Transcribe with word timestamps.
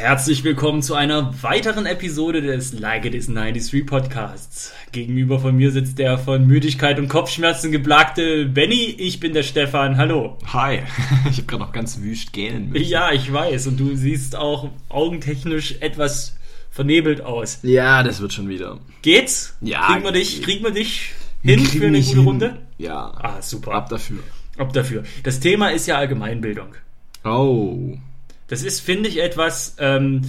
Herzlich 0.00 0.44
willkommen 0.44 0.80
zu 0.80 0.94
einer 0.94 1.42
weiteren 1.42 1.84
Episode 1.84 2.40
des 2.40 2.72
Like 2.72 3.04
It 3.04 3.14
Is 3.14 3.26
93 3.26 3.84
Podcasts. 3.84 4.72
Gegenüber 4.92 5.38
von 5.38 5.54
mir 5.54 5.72
sitzt 5.72 5.98
der 5.98 6.16
von 6.16 6.46
Müdigkeit 6.46 6.98
und 6.98 7.08
Kopfschmerzen 7.08 7.70
geplagte 7.70 8.46
Benny. 8.46 8.94
Ich 8.96 9.20
bin 9.20 9.34
der 9.34 9.42
Stefan. 9.42 9.98
Hallo. 9.98 10.38
Hi. 10.54 10.78
Ich 11.30 11.36
habe 11.36 11.46
gerade 11.46 11.62
noch 11.64 11.72
ganz 11.72 12.00
wüst 12.00 12.32
gähnen 12.32 12.70
müssen. 12.70 12.88
Ja, 12.88 13.12
ich 13.12 13.30
weiß. 13.30 13.66
Und 13.66 13.78
du 13.78 13.94
siehst 13.94 14.36
auch 14.36 14.70
augentechnisch 14.88 15.76
etwas 15.80 16.34
vernebelt 16.70 17.20
aus. 17.20 17.58
Ja, 17.62 18.02
das 18.02 18.22
wird 18.22 18.32
schon 18.32 18.48
wieder. 18.48 18.78
Geht's? 19.02 19.54
Ja, 19.60 19.82
Kriegen 19.86 20.04
wir 20.04 20.12
dich, 20.12 20.40
kriegen 20.40 20.64
wir 20.64 20.70
dich 20.70 21.10
hin 21.42 21.62
Kriegen 21.62 21.78
für 21.78 21.86
eine 21.88 21.98
gute 22.00 22.16
hin. 22.16 22.24
Runde? 22.24 22.56
Ja. 22.78 23.12
Ah, 23.18 23.42
super. 23.42 23.72
Ab 23.72 23.90
dafür. 23.90 24.20
Ab 24.56 24.72
dafür. 24.72 25.04
Das 25.24 25.40
Thema 25.40 25.68
ist 25.68 25.86
ja 25.86 25.98
Allgemeinbildung. 25.98 26.68
Oh. 27.22 27.98
Das 28.50 28.64
ist, 28.64 28.80
finde 28.80 29.08
ich, 29.08 29.22
etwas, 29.22 29.76
ähm, 29.78 30.22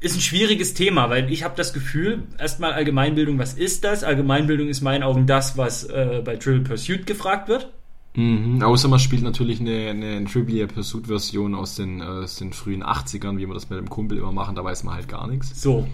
ist 0.00 0.14
ein 0.14 0.20
schwieriges 0.20 0.74
Thema, 0.74 1.08
weil 1.08 1.32
ich 1.32 1.42
habe 1.42 1.54
das 1.56 1.72
Gefühl, 1.72 2.24
erstmal 2.38 2.74
Allgemeinbildung, 2.74 3.38
was 3.38 3.54
ist 3.54 3.84
das? 3.84 4.04
Allgemeinbildung 4.04 4.68
ist 4.68 4.80
in 4.80 4.84
meinen 4.84 5.02
Augen 5.02 5.26
das, 5.26 5.56
was 5.56 5.84
äh, 5.84 6.20
bei 6.22 6.36
Trivial 6.36 6.64
Pursuit 6.64 7.06
gefragt 7.06 7.48
wird. 7.48 7.72
Mhm. 8.14 8.62
Außer 8.62 8.88
man 8.88 8.98
spielt 8.98 9.22
natürlich 9.22 9.58
eine, 9.60 9.88
eine 9.88 10.24
Trivial 10.26 10.66
Pursuit 10.66 11.06
Version 11.06 11.54
aus 11.54 11.76
den, 11.76 12.02
äh, 12.02 12.04
aus 12.04 12.36
den 12.36 12.52
frühen 12.52 12.84
80ern, 12.84 13.38
wie 13.38 13.46
wir 13.46 13.54
das 13.54 13.70
mit 13.70 13.78
dem 13.78 13.88
Kumpel 13.88 14.18
immer 14.18 14.32
machen, 14.32 14.54
da 14.54 14.62
weiß 14.62 14.84
man 14.84 14.94
halt 14.94 15.08
gar 15.08 15.26
nichts. 15.28 15.62
So. 15.62 15.88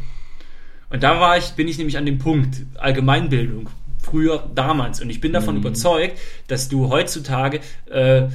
Und 0.91 1.03
da 1.05 1.21
war 1.21 1.39
ich, 1.39 1.51
bin 1.51 1.69
ich 1.69 1.79
nämlich 1.79 1.97
an 1.97 2.07
dem 2.07 2.19
Punkt, 2.19 2.67
Allgemeinbildung. 2.77 3.71
Früher, 4.03 4.51
damals. 4.53 5.01
Und 5.01 5.11
ich 5.11 5.21
bin 5.21 5.33
davon 5.33 5.57
überzeugt, 5.59 6.19
dass 6.49 6.69
du 6.69 6.89
heutzutage 6.89 7.61
äh, 7.87 8.29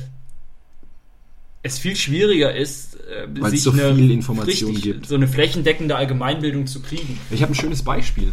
es 1.64 1.80
viel 1.80 1.95
schwieriger 1.95 2.53
ist, 2.56 2.95
äh, 2.95 3.28
Weil 3.42 3.53
es 3.53 3.64
so 3.64 3.72
viel 3.72 4.11
Information 4.11 4.75
gibt. 4.75 5.08
so 5.08 5.16
eine 5.16 5.28
flächendeckende 5.28 5.95
Allgemeinbildung 5.95 6.67
zu 6.67 6.81
kriegen. 6.81 7.17
Ich 7.31 7.42
habe 7.42 7.53
ein 7.53 7.56
schönes 7.56 7.81
Beispiel. 7.83 8.31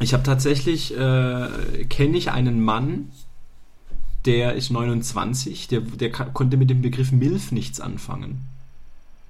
Ich 0.00 0.12
habe 0.14 0.22
tatsächlich, 0.22 0.96
äh, 0.96 1.84
kenne 1.88 2.16
ich 2.16 2.30
einen 2.30 2.62
Mann, 2.62 3.10
der 4.24 4.54
ist 4.54 4.70
29, 4.70 5.68
der, 5.68 5.80
der 5.80 6.10
konnte 6.10 6.56
mit 6.56 6.70
dem 6.70 6.82
Begriff 6.82 7.12
MILF 7.12 7.52
nichts 7.52 7.80
anfangen. 7.80 8.40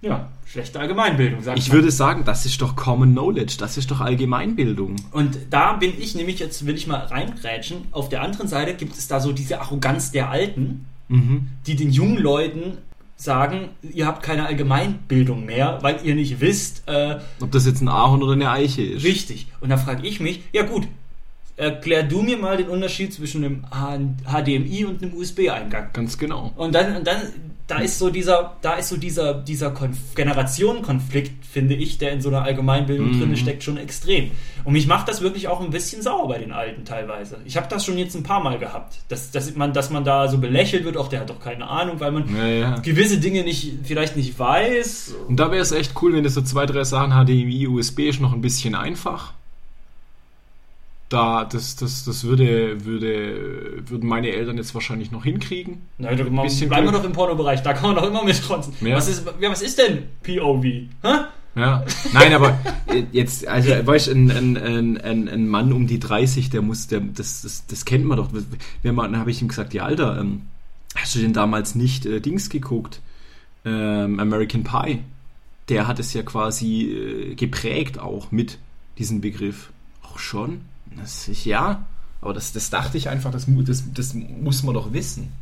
Ja, 0.00 0.30
schlechte 0.46 0.78
Allgemeinbildung, 0.78 1.42
sagt 1.42 1.58
Ich 1.58 1.68
man. 1.68 1.78
würde 1.78 1.90
sagen, 1.90 2.24
das 2.24 2.46
ist 2.46 2.60
doch 2.62 2.76
Common 2.76 3.12
Knowledge, 3.12 3.56
das 3.58 3.76
ist 3.76 3.90
doch 3.90 4.00
Allgemeinbildung. 4.00 4.94
Und 5.10 5.36
da 5.50 5.72
bin 5.72 5.92
ich 5.98 6.14
nämlich, 6.14 6.38
jetzt 6.38 6.64
will 6.66 6.76
ich 6.76 6.86
mal 6.86 6.98
reingrätschen, 7.00 7.88
auf 7.90 8.08
der 8.08 8.22
anderen 8.22 8.46
Seite 8.46 8.74
gibt 8.74 8.96
es 8.96 9.08
da 9.08 9.18
so 9.20 9.32
diese 9.32 9.60
Arroganz 9.60 10.12
der 10.12 10.30
Alten, 10.30 10.86
Mhm. 11.09 11.48
die 11.67 11.77
den 11.77 11.91
jungen 11.91 12.19
Leuten 12.19 12.78
sagen, 13.17 13.70
ihr 13.83 14.06
habt 14.06 14.23
keine 14.23 14.47
Allgemeinbildung 14.47 15.45
mehr, 15.45 15.78
weil 15.83 15.98
ihr 16.05 16.14
nicht 16.14 16.41
wisst, 16.41 16.84
äh, 16.87 17.19
Ob 17.41 17.51
das 17.51 17.67
jetzt 17.67 17.81
ein 17.81 17.89
Ahorn 17.89 18.23
oder 18.23 18.34
eine 18.34 18.51
Eiche 18.51 18.83
ist. 18.83 19.05
richtig. 19.05 19.48
Und 19.61 19.70
da 19.70 19.77
frage 19.77 20.06
ich 20.06 20.20
mich, 20.20 20.42
ja 20.53 20.62
gut, 20.62 20.86
erklär 21.56 22.05
du 22.05 22.23
mir 22.23 22.36
mal 22.36 22.56
den 22.56 22.69
Unterschied 22.69 23.12
zwischen 23.12 23.45
einem 23.45 23.64
HDMI 24.25 24.84
und 24.84 25.03
einem 25.03 25.14
USB-Eingang. 25.14 25.89
Ganz 25.92 26.17
genau. 26.17 26.53
Und 26.56 26.75
dann, 26.75 26.97
und 26.97 27.06
dann, 27.06 27.23
da 27.69 27.78
ist 27.78 27.98
so 27.98 28.11
dieser, 28.11 28.56
da 28.62 28.74
ist 28.74 28.88
so 28.88 28.97
dieser, 28.97 29.34
dieser 29.34 29.70
Konf 29.70 29.97
Generationenkonflikt, 30.58 31.44
finde 31.44 31.74
ich, 31.74 31.98
der 31.98 32.12
in 32.12 32.20
so 32.20 32.28
einer 32.28 32.42
Allgemeinbildung 32.42 33.12
Mhm. 33.16 33.20
drin 33.20 33.36
steckt, 33.36 33.62
schon 33.62 33.77
extrem. 33.77 34.30
Und 34.64 34.72
mich 34.72 34.86
macht 34.86 35.08
das 35.08 35.20
wirklich 35.20 35.48
auch 35.48 35.61
ein 35.61 35.70
bisschen 35.70 36.02
sauer 36.02 36.28
bei 36.28 36.39
den 36.39 36.52
Alten 36.52 36.84
teilweise. 36.84 37.39
Ich 37.44 37.56
habe 37.56 37.66
das 37.69 37.84
schon 37.84 37.96
jetzt 37.98 38.14
ein 38.16 38.22
paar 38.22 38.42
Mal 38.42 38.58
gehabt, 38.58 38.96
dass, 39.08 39.30
dass, 39.30 39.55
man, 39.55 39.72
dass 39.72 39.91
man 39.91 40.05
da 40.05 40.28
so 40.28 40.39
belächelt 40.39 40.84
wird, 40.84 40.96
auch 40.96 41.08
der 41.08 41.20
hat 41.20 41.30
doch 41.30 41.41
keine 41.41 41.68
Ahnung, 41.68 42.01
weil 42.01 42.11
man 42.12 42.34
Ja, 42.36 42.46
ja. 42.46 42.79
gewisse 42.79 43.18
Dinge 43.18 43.42
nicht, 43.45 43.73
vielleicht 43.85 44.17
nicht 44.17 44.39
weiß. 44.39 45.14
Und 45.29 45.36
da 45.39 45.50
wäre 45.50 45.62
es 45.62 45.73
echt 45.73 45.92
cool, 46.02 46.14
wenn 46.14 46.24
das 46.24 46.35
so 46.35 46.42
zwei, 46.42 46.67
drei 46.67 46.85
Sachen 46.85 47.12
HDMI, 47.12 47.68
USB 47.68 48.08
ist 48.08 48.20
noch 48.20 48.33
ein 48.33 48.40
bisschen 48.40 48.74
einfach. 48.74 49.35
Da, 51.08 51.45
das, 51.45 51.77
das, 51.77 52.05
das 52.05 52.24
würde, 52.24 52.85
würde, 52.85 53.83
würden 53.89 54.07
meine 54.07 54.29
Eltern 54.29 54.58
jetzt 54.58 54.74
wahrscheinlich 54.74 55.11
noch 55.11 55.24
hinkriegen. 55.24 55.80
Na, 55.96 56.14
da, 56.14 56.24
man, 56.24 56.45
bisschen 56.45 56.69
bleiben 56.69 56.86
wir 56.86 56.91
Glück. 56.91 57.02
doch 57.02 57.08
im 57.08 57.14
Pornobereich, 57.14 57.63
da 57.63 57.73
kann 57.73 57.95
man 57.95 57.96
doch 57.96 58.07
immer 58.07 58.24
mitronzen. 58.24 58.74
Ja. 58.83 58.96
Was, 58.96 59.08
ist, 59.08 59.27
ja, 59.41 59.51
was 59.51 59.63
ist 59.63 59.79
denn 59.79 60.02
POV? 60.23 60.63
Hä? 60.64 60.89
Ja. 61.57 61.85
Nein, 62.13 62.35
aber 62.35 62.58
äh, 62.86 63.05
jetzt, 63.11 63.47
also, 63.48 63.70
weißt 63.70 64.08
du, 64.08 64.13
ein, 64.13 64.30
ein, 64.30 64.57
ein, 64.57 65.01
ein, 65.01 65.29
ein 65.29 65.48
Mann 65.48 65.73
um 65.73 65.86
die 65.86 65.98
30, 65.98 66.51
der 66.51 66.63
muss, 66.63 66.86
der, 66.86 67.01
das, 67.01 67.42
das, 67.42 67.67
das 67.67 67.85
kennt 67.85 68.05
man 68.05 68.18
doch. 68.18 68.29
Wenn 68.83 68.95
man, 68.95 69.13
dann 69.13 69.20
habe 69.20 69.30
ich 69.30 69.42
ihm 69.42 69.48
gesagt, 69.48 69.74
ja, 69.74 69.85
Alter, 69.85 70.20
ähm, 70.20 70.42
hast 70.95 71.14
du 71.14 71.20
denn 71.20 71.33
damals 71.33 71.74
nicht 71.74 72.07
äh, 72.07 72.20
Dings 72.20 72.51
geguckt? 72.51 73.01
Ähm, 73.64 74.20
American 74.20 74.63
Pie. 74.63 75.01
Der 75.68 75.86
hat 75.86 75.98
es 75.98 76.13
ja 76.14 76.23
quasi 76.23 76.85
äh, 76.85 77.35
geprägt 77.35 77.98
auch 77.98 78.30
mit 78.30 78.58
diesem 78.98 79.20
Begriff. 79.20 79.70
Auch 80.02 80.18
schon? 80.18 80.61
Das, 80.96 81.28
ja, 81.44 81.84
aber 82.20 82.34
das, 82.34 82.52
das 82.52 82.70
dachte 82.70 82.98
ich 82.98 83.08
einfach, 83.08 83.30
das, 83.30 83.46
das, 83.64 83.84
das 83.94 84.14
muss 84.14 84.62
man 84.62 84.74
doch 84.74 84.92
wissen. 84.92 85.32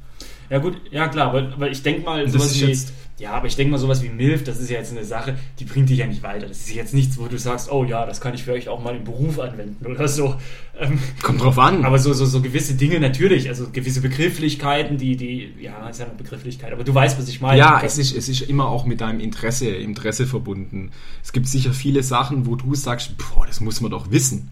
Ja 0.48 0.58
gut, 0.58 0.80
ja 0.92 1.08
klar, 1.08 1.28
aber, 1.28 1.52
aber 1.54 1.70
ich 1.70 1.82
denke 1.82 2.02
mal, 2.02 2.28
sowas 2.28 2.54
wie, 2.54 2.66
jetzt- 2.66 2.92
ja, 3.18 3.32
aber 3.32 3.46
ich 3.46 3.56
denke 3.56 3.72
mal, 3.72 3.78
sowas 3.78 4.02
wie 4.02 4.10
MILF, 4.10 4.44
das 4.44 4.60
ist 4.60 4.70
ja 4.70 4.76
jetzt 4.78 4.92
eine 4.92 5.04
Sache, 5.04 5.36
die 5.58 5.64
bringt 5.64 5.88
dich 5.88 5.98
ja 5.98 6.06
nicht 6.06 6.22
weiter. 6.22 6.46
Das 6.46 6.58
ist 6.58 6.72
jetzt 6.74 6.92
nichts, 6.94 7.18
wo 7.18 7.26
du 7.26 7.36
sagst, 7.38 7.72
oh 7.72 7.82
ja, 7.84 8.04
das 8.06 8.20
kann 8.20 8.34
ich 8.34 8.44
vielleicht 8.44 8.68
auch 8.68 8.80
mal 8.80 8.94
im 8.94 9.04
Beruf 9.04 9.40
anwenden 9.40 9.84
oder 9.86 10.06
so. 10.06 10.36
Ähm, 10.78 10.98
Kommt 11.22 11.40
drauf 11.42 11.58
an. 11.58 11.84
aber 11.84 11.98
so, 11.98 12.12
so, 12.12 12.26
so 12.26 12.42
gewisse 12.42 12.74
Dinge 12.74 13.00
natürlich, 13.00 13.48
also 13.48 13.70
gewisse 13.72 14.02
Begrifflichkeiten, 14.02 14.98
die, 14.98 15.16
die, 15.16 15.50
ja, 15.60 15.88
ist 15.88 15.98
ja 15.98 16.06
eine 16.06 16.14
Begrifflichkeit, 16.14 16.72
aber 16.72 16.84
du 16.84 16.94
weißt, 16.94 17.18
was 17.18 17.26
ich 17.28 17.40
meine. 17.40 17.58
Ja, 17.58 17.80
es 17.82 17.96
ist, 17.98 18.14
es 18.14 18.28
ist 18.28 18.42
immer 18.42 18.66
auch 18.68 18.84
mit 18.84 19.00
deinem 19.00 19.18
Interesse, 19.20 19.68
Interesse 19.70 20.26
verbunden. 20.26 20.92
Es 21.24 21.32
gibt 21.32 21.48
sicher 21.48 21.72
viele 21.72 22.02
Sachen, 22.02 22.46
wo 22.46 22.54
du 22.54 22.74
sagst, 22.74 23.12
boah, 23.16 23.46
das 23.46 23.60
muss 23.60 23.80
man 23.80 23.90
doch 23.90 24.10
wissen. 24.10 24.50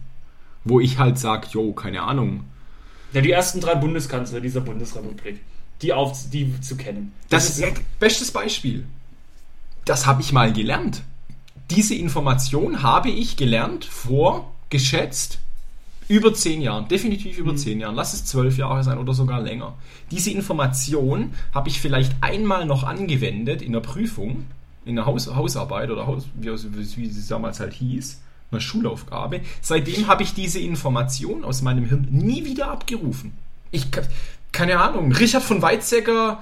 Wo 0.65 0.79
ich 0.79 0.97
halt 0.99 1.17
sag, 1.17 1.53
jo, 1.53 1.71
keine 1.71 2.01
Ahnung. 2.01 2.43
ja, 3.13 3.21
die 3.21 3.31
ersten 3.31 3.61
drei 3.61 3.75
Bundeskanzler 3.75 4.41
dieser 4.41 4.61
Bundesrepublik, 4.61 5.39
die, 5.81 5.93
auf, 5.93 6.29
die 6.29 6.59
zu 6.59 6.75
kennen. 6.75 7.13
Das 7.29 7.57
ist 7.57 7.81
bestes 7.99 8.31
Beispiel. 8.31 8.85
Das 9.85 10.05
habe 10.05 10.21
ich 10.21 10.33
mal 10.33 10.51
gelernt. 10.51 11.03
Diese 11.69 11.95
Information 11.95 12.83
habe 12.83 13.09
ich 13.09 13.37
gelernt 13.37 13.85
vor 13.85 14.51
geschätzt 14.69 15.39
über 16.07 16.33
zehn 16.33 16.61
Jahren, 16.61 16.87
definitiv 16.87 17.37
über 17.37 17.55
zehn 17.55 17.79
Jahren, 17.79 17.95
lass 17.95 18.13
es 18.13 18.25
zwölf 18.25 18.57
Jahre 18.57 18.83
sein 18.83 18.97
oder 18.97 19.13
sogar 19.13 19.41
länger. 19.41 19.73
Diese 20.11 20.29
Information 20.29 21.33
habe 21.53 21.69
ich 21.69 21.79
vielleicht 21.79 22.13
einmal 22.21 22.65
noch 22.65 22.83
angewendet 22.83 23.61
in 23.61 23.71
der 23.71 23.79
Prüfung, 23.79 24.45
in 24.85 24.95
der 24.95 25.05
Haus 25.05 25.27
Hausarbeit 25.33 25.89
oder 25.89 26.05
Haus, 26.05 26.25
wie, 26.35 26.47
wie 26.49 27.07
es 27.07 27.27
damals 27.27 27.59
halt 27.59 27.73
hieß, 27.73 28.21
einer 28.51 28.61
Schulaufgabe. 28.61 29.41
Seitdem 29.61 30.07
habe 30.07 30.23
ich 30.23 30.33
diese 30.33 30.59
Information 30.59 31.43
aus 31.43 31.61
meinem 31.61 31.85
Hirn 31.85 32.07
nie 32.11 32.45
wieder 32.45 32.69
abgerufen. 32.69 33.33
Ich, 33.71 33.87
keine 34.51 34.79
Ahnung, 34.79 35.11
Richard 35.11 35.43
von 35.43 35.61
Weizsäcker, 35.61 36.39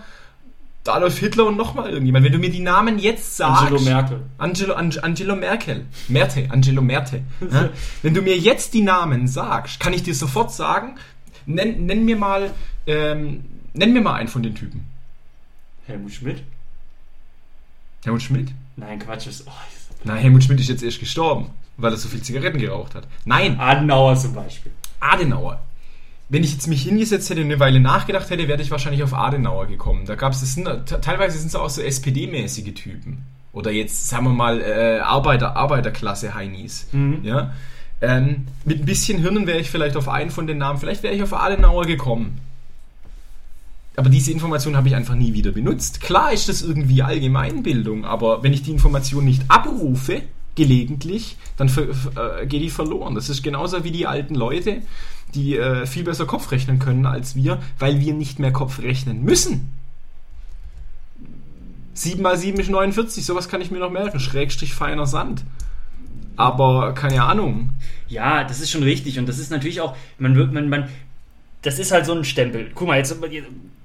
Adolf 0.85 1.17
Hitler 1.17 1.45
und 1.45 1.55
nochmal 1.55 1.89
irgendjemand. 1.89 2.25
Wenn 2.25 2.33
du 2.33 2.39
mir 2.39 2.51
die 2.51 2.59
Namen 2.59 2.99
jetzt 2.99 3.37
sagst. 3.37 3.63
Angelo 3.63 3.81
Merkel. 3.81 4.21
Angelo, 4.37 4.73
Ang, 4.73 4.97
Angelo 5.01 5.35
Merkel. 5.35 5.85
Merte, 6.09 6.47
Angelo 6.49 6.81
Merte. 6.81 7.21
Ja? 7.49 7.69
Wenn 8.01 8.13
du 8.13 8.21
mir 8.21 8.37
jetzt 8.37 8.73
die 8.73 8.81
Namen 8.81 9.27
sagst, 9.27 9.79
kann 9.79 9.93
ich 9.93 10.03
dir 10.03 10.13
sofort 10.13 10.51
sagen, 10.51 10.95
nenn, 11.45 11.85
nenn 11.85 12.03
mir 12.03 12.17
mal, 12.17 12.51
ähm, 12.85 13.45
nenn 13.73 13.93
mir 13.93 14.01
mal 14.01 14.15
einen 14.15 14.27
von 14.27 14.43
den 14.43 14.55
Typen. 14.55 14.85
Helmut 15.85 16.11
Schmidt? 16.11 16.43
Helmut 18.03 18.21
Schmidt? 18.21 18.49
Nein, 18.75 18.99
Quatsch, 18.99 19.27
ist, 19.27 19.47
oh, 19.47 19.51
ist 19.73 20.05
Nein, 20.05 20.17
Helmut 20.17 20.43
Schmidt 20.43 20.59
ist 20.59 20.67
jetzt 20.67 20.83
erst 20.83 20.99
gestorben, 20.99 21.49
weil 21.77 21.91
er 21.91 21.97
so 21.97 22.07
viel 22.09 22.21
Zigaretten 22.21 22.59
geraucht 22.59 22.95
hat. 22.95 23.07
Nein, 23.25 23.59
Adenauer 23.59 24.15
zum 24.15 24.33
Beispiel. 24.33 24.71
Adenauer. 24.99 25.59
Wenn 26.29 26.43
ich 26.43 26.53
jetzt 26.53 26.67
mich 26.67 26.83
hingesetzt 26.83 27.29
hätte 27.29 27.41
und 27.41 27.47
eine 27.47 27.59
Weile 27.59 27.79
nachgedacht 27.79 28.29
hätte, 28.29 28.47
wäre 28.47 28.61
ich 28.61 28.71
wahrscheinlich 28.71 29.03
auf 29.03 29.13
Adenauer 29.13 29.67
gekommen. 29.67 30.05
Da 30.05 30.15
gab 30.15 30.33
es, 30.33 30.39
das 30.39 30.53
sind, 30.53 30.65
te- 30.85 31.01
teilweise 31.01 31.37
sind 31.37 31.47
es 31.47 31.55
auch 31.55 31.69
so 31.69 31.81
SPD-mäßige 31.81 32.73
Typen. 32.73 33.23
Oder 33.51 33.71
jetzt, 33.71 34.07
sagen 34.09 34.25
wir 34.25 34.31
mal, 34.33 34.61
äh, 34.61 34.99
Arbeiter, 34.99 35.55
Arbeiterklasse 35.55 36.33
Heinis. 36.33 36.87
Ja? 37.23 37.53
Ähm, 38.01 38.47
mit 38.65 38.79
ein 38.79 38.85
bisschen 38.85 39.19
Hirnen 39.19 39.45
wäre 39.47 39.59
ich 39.59 39.69
vielleicht 39.69 39.95
auf 39.95 40.09
einen 40.09 40.31
von 40.31 40.47
den 40.47 40.57
Namen, 40.57 40.79
vielleicht 40.79 41.03
wäre 41.03 41.13
ich 41.13 41.21
auf 41.21 41.33
Adenauer 41.33 41.85
gekommen. 41.85 42.39
Aber 43.95 44.09
diese 44.09 44.31
Information 44.31 44.75
habe 44.75 44.87
ich 44.87 44.95
einfach 44.95 45.13
nie 45.13 45.33
wieder 45.33 45.51
benutzt. 45.51 46.01
Klar 46.01 46.33
ist 46.33 46.49
das 46.49 46.63
irgendwie 46.63 47.03
Allgemeinbildung, 47.03 48.05
aber 48.05 48.41
wenn 48.41 48.51
ich 48.53 48.63
die 48.63 48.71
Information 48.71 49.23
nicht 49.25 49.43
abrufe, 49.49 50.23
gelegentlich, 50.55 51.37
dann 51.57 51.67
äh, 51.67 52.45
geht 52.45 52.61
die 52.61 52.69
verloren. 52.69 53.15
Das 53.15 53.29
ist 53.29 53.43
genauso 53.43 53.83
wie 53.83 53.91
die 53.91 54.07
alten 54.07 54.35
Leute, 54.35 54.81
die 55.33 55.57
äh, 55.57 55.85
viel 55.85 56.03
besser 56.03 56.25
Kopf 56.25 56.51
rechnen 56.51 56.79
können 56.79 57.05
als 57.05 57.35
wir, 57.35 57.59
weil 57.79 57.99
wir 57.99 58.13
nicht 58.13 58.39
mehr 58.39 58.53
Kopf 58.53 58.79
rechnen 58.79 59.23
müssen. 59.23 59.73
7 61.95 62.21
mal 62.21 62.37
7 62.37 62.59
ist 62.59 62.69
49, 62.69 63.25
sowas 63.25 63.49
kann 63.49 63.61
ich 63.61 63.71
mir 63.71 63.79
noch 63.79 63.91
merken. 63.91 64.19
Schrägstrich 64.19 64.73
feiner 64.73 65.05
Sand. 65.05 65.43
Aber 66.35 66.93
keine 66.93 67.23
Ahnung. 67.23 67.71
Ja, 68.07 68.43
das 68.43 68.59
ist 68.59 68.71
schon 68.71 68.83
richtig 68.83 69.19
und 69.19 69.29
das 69.29 69.37
ist 69.37 69.51
natürlich 69.51 69.81
auch, 69.81 69.95
man 70.17 70.35
wird, 70.35 70.51
man, 70.51 70.69
man, 70.69 70.89
das 71.61 71.79
ist 71.79 71.91
halt 71.91 72.05
so 72.05 72.13
ein 72.13 72.23
Stempel. 72.23 72.71
Guck 72.73 72.87
mal, 72.87 72.97
jetzt, 72.97 73.15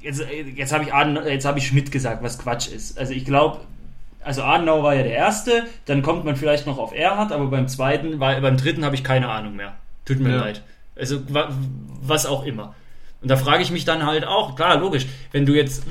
jetzt, 0.00 0.23
jetzt 0.55 0.73
habe 0.73 0.85
ich 0.85 0.93
habe 0.93 1.59
ich 1.59 1.67
Schmidt 1.67 1.93
gesagt, 1.93 2.23
was 2.23 2.38
Quatsch 2.38 2.69
ist. 2.69 2.99
Also 2.99 3.12
ich 3.12 3.25
glaube, 3.25 3.61
also 4.29 4.43
Adenauer 4.43 4.83
war 4.83 4.95
ja 4.95 5.03
der 5.03 5.13
erste, 5.15 5.65
dann 5.87 6.03
kommt 6.03 6.25
man 6.27 6.37
vielleicht 6.37 6.67
noch 6.67 6.77
auf 6.77 6.93
Erhard, 6.95 7.33
aber 7.33 7.47
beim 7.47 7.67
zweiten, 7.67 8.21
war, 8.21 8.39
beim 8.43 8.59
dritten 8.59 8.85
habe 8.85 8.95
ich 8.95 9.03
keine 9.03 9.31
Ahnung 9.31 9.57
mehr. 9.57 9.75
Tut 10.05 10.21
mir 10.21 10.31
Ja. 10.31 10.37
leid. 10.41 10.63
Also 10.95 11.21
wa, 11.33 11.49
was 12.03 12.27
auch 12.27 12.45
immer. 12.45 12.75
Und 13.23 13.31
da 13.31 13.37
frage 13.39 13.63
ich 13.63 13.71
mich 13.71 13.87
dann 13.87 14.05
halt 14.05 14.27
auch, 14.27 14.55
klar, 14.55 14.77
logisch, 14.79 15.07
wenn 15.33 15.47
du 15.47 15.55
jetzt, 15.55 15.83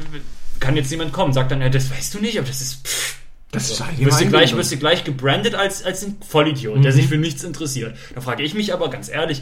kann 0.59 0.75
jetzt 0.75 0.91
jemand 0.91 1.13
kommen, 1.13 1.33
sagt 1.33 1.49
dann, 1.51 1.61
ja, 1.61 1.69
das 1.69 1.89
weißt 1.89 2.13
du 2.13 2.19
nicht, 2.19 2.37
aber 2.37 2.47
das 2.47 2.61
ist, 2.61 2.87
pff, 2.87 3.17
Das 3.51 3.71
ist 3.71 3.79
wirst 3.99 4.21
du 4.21 4.27
gleich, 4.27 4.55
wirst 4.55 4.71
du 4.71 4.77
gleich 4.77 5.03
gebrandet 5.03 5.55
als, 5.55 5.83
als 5.83 6.03
ein 6.05 6.17
Vollidiot, 6.27 6.83
der 6.83 6.91
sich 6.91 7.07
für 7.07 7.17
nichts 7.17 7.43
interessiert. 7.43 7.97
Da 8.13 8.21
frage 8.21 8.43
ich 8.43 8.53
mich 8.53 8.71
aber 8.71 8.89
ganz 8.91 9.09
ehrlich, 9.09 9.41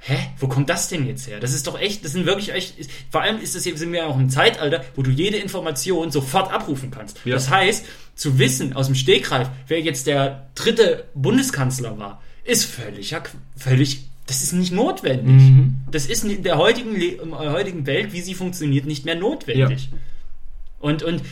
hä, 0.00 0.16
wo 0.38 0.48
kommt 0.48 0.68
das 0.70 0.88
denn 0.88 1.06
jetzt 1.06 1.28
her? 1.28 1.40
Das 1.40 1.52
ist 1.52 1.66
doch 1.66 1.78
echt, 1.78 2.04
das 2.04 2.12
sind 2.12 2.26
wirklich 2.26 2.52
echt, 2.52 2.74
vor 3.10 3.22
allem 3.22 3.40
ist 3.40 3.54
das 3.54 3.64
hier, 3.64 3.76
sind 3.76 3.92
wir 3.92 4.00
ja 4.00 4.06
auch 4.06 4.18
im 4.18 4.30
Zeitalter, 4.30 4.84
wo 4.96 5.02
du 5.02 5.10
jede 5.10 5.36
Information 5.36 6.10
sofort 6.10 6.52
abrufen 6.52 6.90
kannst. 6.90 7.20
Ja. 7.24 7.34
Das 7.34 7.50
heißt, 7.50 7.84
zu 8.14 8.38
wissen 8.38 8.72
aus 8.72 8.86
dem 8.86 8.94
Stegreif, 8.94 9.48
wer 9.68 9.80
jetzt 9.80 10.06
der 10.06 10.48
dritte 10.54 11.04
Bundeskanzler 11.14 11.98
war, 11.98 12.22
ist 12.44 12.64
völlig, 12.64 13.14
völlig, 13.56 14.04
das 14.26 14.42
ist 14.42 14.52
nicht 14.52 14.72
notwendig. 14.72 15.42
Das 15.90 16.06
ist 16.06 16.24
in 16.24 16.42
der 16.42 16.56
heutigen, 16.56 16.94
in 16.94 17.30
der 17.30 17.52
heutigen 17.52 17.86
Welt, 17.86 18.12
wie 18.12 18.22
sie 18.22 18.34
funktioniert, 18.34 18.86
nicht 18.86 19.04
mehr 19.04 19.16
notwendig. 19.16 19.90
Und, 20.78 21.02
und 21.02 21.22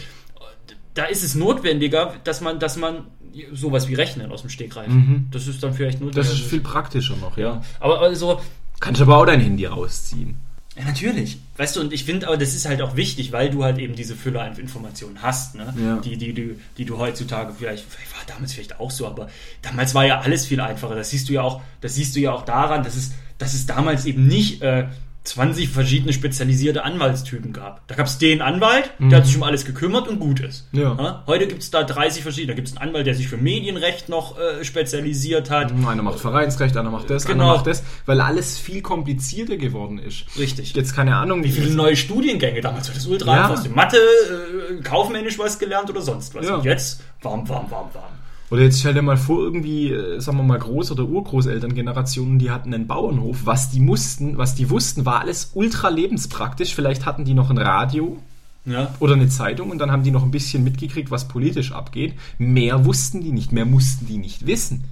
da 0.95 1.05
ist 1.05 1.23
es 1.23 1.35
notwendiger, 1.35 2.17
dass 2.25 2.41
man, 2.41 2.59
dass 2.59 2.77
man 2.77 3.07
sowas 3.53 3.89
wie 3.89 3.95
Rechnen 3.95 4.31
aus 4.33 4.43
dem 4.43 4.51
Stegreif. 4.51 4.91
Das 5.31 5.47
ist 5.47 5.63
dann 5.63 5.75
vielleicht 5.75 6.01
notwendig. 6.01 6.31
Das 6.31 6.39
ist 6.39 6.49
viel 6.49 6.61
praktischer 6.61 7.17
noch, 7.17 7.37
ja. 7.37 7.55
ja. 7.55 7.63
Aber 7.81 8.01
also, 8.01 8.41
Kannst 8.81 9.01
aber 9.01 9.19
auch 9.19 9.27
dein 9.27 9.41
Handy 9.41 9.67
rausziehen. 9.67 10.37
ja, 10.77 10.85
natürlich. 10.85 11.39
Weißt 11.57 11.77
du, 11.77 11.81
und 11.81 11.93
ich 11.93 12.05
finde, 12.05 12.29
aber 12.29 12.37
das 12.37 12.55
ist 12.55 12.67
halt 12.67 12.81
auch 12.83 12.95
wichtig, 12.95 13.33
weil 13.33 13.51
du 13.51 13.65
halt 13.65 13.79
eben 13.79 13.95
diese 13.95 14.15
Fülle 14.15 14.41
an 14.41 14.57
Informationen 14.57 15.21
hast, 15.23 15.57
ne? 15.57 15.75
Ja. 15.83 15.97
Die, 15.97 16.17
die, 16.17 16.33
die, 16.33 16.55
die 16.77 16.85
du 16.85 16.99
heutzutage 16.99 17.53
vielleicht, 17.59 17.85
vielleicht 17.89 18.13
war 18.13 18.23
damals 18.27 18.53
vielleicht 18.53 18.79
auch 18.79 18.91
so, 18.91 19.07
aber 19.07 19.29
damals 19.63 19.95
war 19.95 20.07
ja 20.07 20.21
alles 20.21 20.47
viel 20.47 20.61
einfacher. 20.61 20.95
Das 20.95 21.11
siehst 21.11 21.29
du 21.29 21.33
ja 21.33 21.43
auch, 21.43 21.61
das 21.81 21.97
siehst 21.97 22.15
du 22.15 22.21
ja 22.21 22.33
auch 22.33 22.45
daran, 22.45 22.85
dass 22.85 22.95
es, 22.95 23.13
dass 23.39 23.55
es 23.55 23.67
damals 23.67 24.05
eben 24.05 24.27
nicht 24.27 24.63
äh, 24.63 24.87
20 25.29 25.69
verschiedene 25.69 26.13
spezialisierte 26.13 26.85
Anwaltstypen 26.85 27.53
gab. 27.53 27.87
Da 27.89 27.95
gab 27.95 28.07
es 28.07 28.19
den 28.19 28.41
Anwalt, 28.43 28.91
der 28.99 29.19
hat 29.19 29.27
sich 29.27 29.37
um 29.37 29.43
alles 29.43 29.65
gekümmert 29.65 30.09
und 30.09 30.19
gut 30.19 30.41
ist. 30.41 30.67
Mhm. 30.73 30.81
Ja. 30.81 30.97
Ja? 30.99 31.23
Heute 31.27 31.47
gibt 31.47 31.63
es 31.63 31.71
da 31.71 31.85
30 31.85 32.23
verschiedene. 32.23 32.53
Da 32.53 32.57
gibt 32.57 32.69
es 32.69 32.77
einen 32.77 32.89
Anwalt, 32.89 33.07
der 33.07 33.15
sich 33.15 33.29
für 33.29 33.37
Medienrecht 33.37 34.09
noch 34.09 34.39
äh, 34.39 34.65
spezialisiert 34.65 35.51
hat. 35.51 35.73
Einer 35.73 36.03
macht 36.03 36.21
Vereinsrecht, 36.21 36.77
einer 36.77 36.91
macht 36.91 37.11
das, 37.11 37.25
Genau. 37.27 37.45
einer 37.45 37.53
macht 37.57 37.67
das, 37.67 37.83
weil 38.07 38.21
alles 38.21 38.59
viel 38.59 38.83
komplizierter 38.83 39.57
geworden 39.57 39.99
ist. 39.99 40.25
Richtig. 40.39 40.75
Jetzt 40.75 40.95
keine 40.95 41.17
Ahnung, 41.17 41.45
Wie 41.45 41.51
viele 41.51 41.71
neue 41.75 41.97
Studiengänge 41.97 42.61
damals 42.61 42.89
war 42.89 42.95
das 42.95 43.07
ultra 43.07 43.35
Ja. 43.35 43.43
einfach. 43.43 43.57
Hast 43.57 43.67
du 43.67 43.71
Mathe, 43.71 43.97
äh, 43.99 44.83
kaufmännisch 44.83 45.39
was 45.39 45.59
gelernt 45.59 45.91
oder 45.91 46.01
sonst 46.01 46.35
was. 46.35 46.47
Ja. 46.47 46.57
Und 46.57 46.65
jetzt 46.65 47.03
warm, 47.23 47.49
warm, 47.49 47.71
warm, 47.71 47.89
warm. 47.93 48.05
Oder 48.51 48.63
jetzt 48.63 48.81
stell 48.81 48.95
dir 48.95 49.03
mal 49.03 49.19
vor, 49.19 49.41
irgendwie, 49.41 49.93
äh, 49.93 50.21
sagen 50.21 50.39
wir 50.39 50.45
mal, 50.45 50.59
Groß- 50.59 50.93
oder 50.93 51.05
Urgroßelterngenerationen, 51.05 52.39
die 52.39 52.51
hatten 52.51 52.73
einen 52.73 52.87
Bauernhof. 52.87 53.41
Was 53.45 53.71
die 53.71 53.81
mussten, 53.81 54.39
was 54.39 54.55
die 54.55 54.71
wussten, 54.71 55.05
war 55.05 55.21
alles 55.21 55.51
ultra 55.55 55.89
lebenspraktisch. 55.91 56.75
Vielleicht 56.75 57.05
hatten 57.05 57.25
die 57.25 57.35
noch 57.35 57.51
ein 57.51 57.59
Radio 57.59 58.17
Ja. 58.65 58.95
oder 59.01 59.15
eine 59.15 59.29
Zeitung 59.29 59.71
und 59.71 59.79
dann 59.79 59.91
haben 59.93 60.03
die 60.03 60.11
noch 60.11 60.23
ein 60.23 60.31
bisschen 60.31 60.65
mitgekriegt, 60.65 61.11
was 61.11 61.29
politisch 61.29 61.73
abgeht. 61.73 62.15
Mehr 62.39 62.85
wussten 62.87 63.23
die 63.23 63.33
nicht, 63.33 63.53
mehr 63.53 63.67
mussten 63.67 64.07
die 64.07 64.19
nicht 64.19 64.47
wissen. 64.47 64.85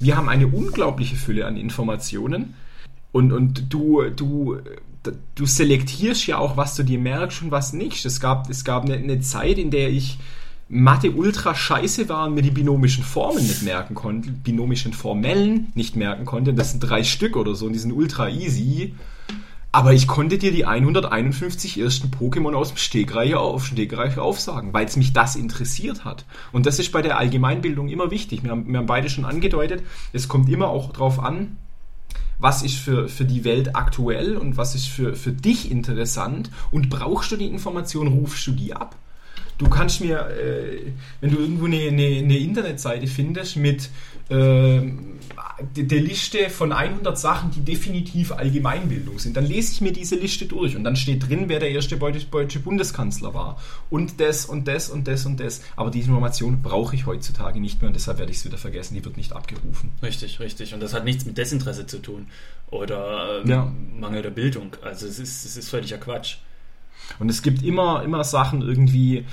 Wir 0.00 0.16
haben 0.16 0.28
eine 0.28 0.46
unglaubliche 0.48 1.16
Fülle 1.16 1.46
an 1.46 1.56
Informationen 1.56 2.54
und, 3.12 3.32
und 3.32 3.72
du, 3.72 4.02
du, 4.10 4.58
du 5.34 5.46
selektierst 5.46 6.26
ja 6.26 6.38
auch, 6.38 6.56
was 6.56 6.74
du 6.76 6.82
dir 6.84 6.98
merkst 6.98 7.42
und 7.42 7.50
was 7.50 7.72
nicht. 7.72 8.04
Es 8.04 8.20
gab, 8.20 8.48
es 8.50 8.64
gab 8.64 8.84
eine, 8.84 8.94
eine 8.94 9.20
Zeit, 9.20 9.58
in 9.58 9.70
der 9.70 9.90
ich 9.90 10.18
Mathe 10.68 11.12
ultra 11.12 11.54
scheiße 11.54 12.08
war 12.10 12.26
und 12.26 12.34
mir 12.34 12.42
die 12.42 12.50
binomischen 12.50 13.02
Formen 13.02 13.42
nicht 13.42 13.62
merken 13.62 13.94
konnte, 13.94 14.30
binomischen 14.30 14.92
Formellen 14.92 15.72
nicht 15.74 15.96
merken 15.96 16.26
konnte. 16.26 16.52
Das 16.52 16.72
sind 16.72 16.80
drei 16.80 17.04
Stück 17.04 17.36
oder 17.36 17.54
so 17.54 17.66
und 17.66 17.72
die 17.72 17.78
sind 17.78 17.92
ultra 17.92 18.28
easy. 18.28 18.94
Aber 19.70 19.92
ich 19.92 20.06
konnte 20.06 20.38
dir 20.38 20.50
die 20.50 20.64
151 20.64 21.78
ersten 21.78 22.08
Pokémon 22.08 22.54
aus 22.54 22.68
dem 22.68 22.78
Stegreich 22.78 23.34
auf 23.34 23.66
Stegreich 23.66 24.18
aufsagen, 24.18 24.72
weil 24.72 24.86
es 24.86 24.96
mich 24.96 25.12
das 25.12 25.36
interessiert 25.36 26.04
hat. 26.04 26.24
Und 26.52 26.66
das 26.66 26.78
ist 26.78 26.90
bei 26.90 27.02
der 27.02 27.18
Allgemeinbildung 27.18 27.88
immer 27.88 28.10
wichtig. 28.10 28.42
Wir 28.42 28.50
haben, 28.50 28.66
wir 28.66 28.78
haben 28.78 28.86
beide 28.86 29.10
schon 29.10 29.26
angedeutet, 29.26 29.82
es 30.12 30.28
kommt 30.28 30.48
immer 30.48 30.68
auch 30.68 30.92
drauf 30.92 31.18
an, 31.18 31.58
was 32.38 32.62
ist 32.62 32.76
für, 32.76 33.08
für 33.08 33.24
die 33.24 33.44
Welt 33.44 33.74
aktuell 33.74 34.36
und 34.36 34.56
was 34.56 34.74
ist 34.74 34.88
für, 34.88 35.14
für 35.14 35.32
dich 35.32 35.70
interessant 35.70 36.50
und 36.70 36.88
brauchst 36.88 37.32
du 37.32 37.36
die 37.36 37.46
Information, 37.46 38.08
rufst 38.08 38.46
du 38.46 38.52
die 38.52 38.74
ab. 38.74 38.96
Du 39.58 39.68
kannst 39.68 40.00
mir, 40.00 40.28
äh, 40.30 40.92
wenn 41.20 41.30
du 41.30 41.38
irgendwo 41.38 41.66
eine, 41.66 41.76
eine, 41.78 42.06
eine 42.18 42.38
Internetseite 42.38 43.06
findest 43.08 43.56
mit 43.56 43.90
ähm, 44.30 45.18
der 45.76 45.84
der 45.84 46.00
Liste 46.00 46.50
von 46.50 46.72
100 46.72 47.18
Sachen, 47.18 47.50
die 47.50 47.60
definitiv 47.60 48.30
Allgemeinbildung 48.32 49.18
sind, 49.18 49.36
dann 49.36 49.44
lese 49.46 49.72
ich 49.72 49.80
mir 49.80 49.92
diese 49.92 50.14
Liste 50.16 50.46
durch 50.46 50.76
und 50.76 50.84
dann 50.84 50.94
steht 50.94 51.28
drin, 51.28 51.44
wer 51.48 51.58
der 51.58 51.70
erste 51.70 51.96
deutsche 51.96 52.60
Bundeskanzler 52.60 53.34
war 53.34 53.60
und 53.90 54.20
das 54.20 54.46
und 54.46 54.68
das 54.68 54.88
und 54.90 55.08
das 55.08 55.26
und 55.26 55.40
das. 55.40 55.62
Aber 55.74 55.90
diese 55.90 56.08
Information 56.08 56.62
brauche 56.62 56.94
ich 56.94 57.06
heutzutage 57.06 57.60
nicht 57.60 57.80
mehr 57.80 57.88
und 57.88 57.94
deshalb 57.94 58.18
werde 58.18 58.30
ich 58.30 58.38
es 58.38 58.44
wieder 58.44 58.58
vergessen, 58.58 58.94
die 58.94 59.04
wird 59.04 59.16
nicht 59.16 59.32
abgerufen. 59.32 59.90
Richtig, 60.02 60.38
richtig. 60.38 60.74
Und 60.74 60.80
das 60.80 60.94
hat 60.94 61.04
nichts 61.04 61.24
mit 61.24 61.36
Desinteresse 61.36 61.86
zu 61.86 61.98
tun. 61.98 62.26
Oder 62.70 63.40
ähm, 63.42 63.48
Ja. 63.50 63.72
mangelnder 63.98 64.30
Bildung. 64.30 64.70
Also 64.82 65.06
es 65.06 65.18
ist, 65.18 65.44
es 65.44 65.56
ist 65.56 65.68
völliger 65.68 65.98
Quatsch. 65.98 66.36
Und 67.18 67.28
es 67.28 67.42
gibt 67.42 67.62
immer, 67.62 68.02
immer 68.02 68.24
Sachen 68.24 68.62
irgendwie, 68.62 69.24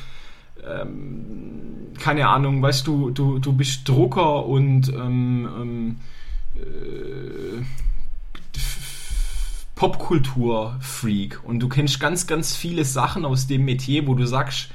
ähm, 0.68 1.94
keine 2.00 2.28
Ahnung, 2.28 2.62
weißt 2.62 2.86
du, 2.88 3.12
du, 3.12 3.40
du 3.40 3.54
bist 3.54 3.88
Drucker 3.88 4.46
und 4.46 4.90
ähm, 4.90 5.50
ähm, 5.62 5.96
äh, 6.56 7.64
Popkultur-Freak 9.76 11.42
und 11.44 11.60
du 11.60 11.68
kennst 11.68 12.00
ganz, 12.00 12.28
ganz 12.28 12.56
viele 12.56 12.86
Sachen 12.86 13.26
aus 13.26 13.48
dem 13.48 13.66
Metier, 13.66 14.08
wo 14.08 14.14
du 14.16 14.26
sagst, 14.26 14.70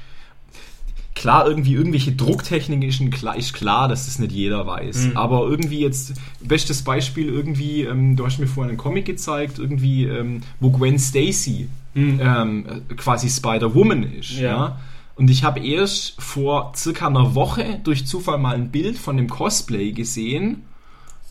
klar, 1.15 1.47
irgendwie 1.47 1.73
irgendwelche 1.73 2.11
Drucktechniken 2.11 2.87
ist, 2.87 3.11
klar, 3.11 3.35
ist 3.35 3.53
klar, 3.53 3.87
dass 3.87 4.05
das 4.05 4.19
nicht 4.19 4.31
jeder 4.31 4.65
weiß. 4.65 5.09
Aber 5.15 5.41
irgendwie 5.41 5.79
jetzt, 5.79 6.13
bestes 6.39 6.83
Beispiel 6.83 7.27
irgendwie, 7.27 7.83
ähm, 7.83 8.15
du 8.15 8.25
hast 8.25 8.39
mir 8.39 8.47
vorhin 8.47 8.69
einen 8.69 8.77
Comic 8.77 9.05
gezeigt, 9.05 9.59
irgendwie, 9.59 10.05
ähm, 10.05 10.43
wo 10.59 10.69
Gwen 10.69 10.99
Stacy 10.99 11.67
ähm, 11.95 12.83
quasi 12.97 13.29
Spider-Woman 13.29 14.03
ist. 14.03 14.31
Ja. 14.31 14.49
Ja. 14.49 14.79
Und 15.15 15.29
ich 15.29 15.43
habe 15.43 15.59
erst 15.59 16.19
vor 16.21 16.73
circa 16.75 17.07
einer 17.07 17.35
Woche 17.35 17.79
durch 17.83 18.07
Zufall 18.07 18.37
mal 18.37 18.55
ein 18.55 18.71
Bild 18.71 18.97
von 18.97 19.17
dem 19.17 19.29
Cosplay 19.29 19.91
gesehen, 19.91 20.63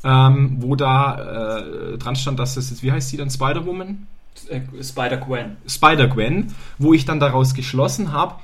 ähm, 0.05 0.59
wo 0.61 0.77
da 0.77 1.59
äh, 1.59 1.99
dran 1.99 2.17
stand, 2.17 2.39
dass 2.39 2.55
das 2.55 2.71
jetzt, 2.71 2.83
wie 2.83 2.93
heißt 2.93 3.11
die 3.13 3.17
dann, 3.17 3.31
Spider-Woman? 3.31 4.07
Äh, 4.49 4.61
Spider-Gwen. 4.83 5.57
Spider-Gwen, 5.67 6.55
wo 6.79 6.95
ich 6.95 7.05
dann 7.05 7.21
daraus 7.21 7.55
geschlossen 7.55 8.13
habe, 8.13 8.37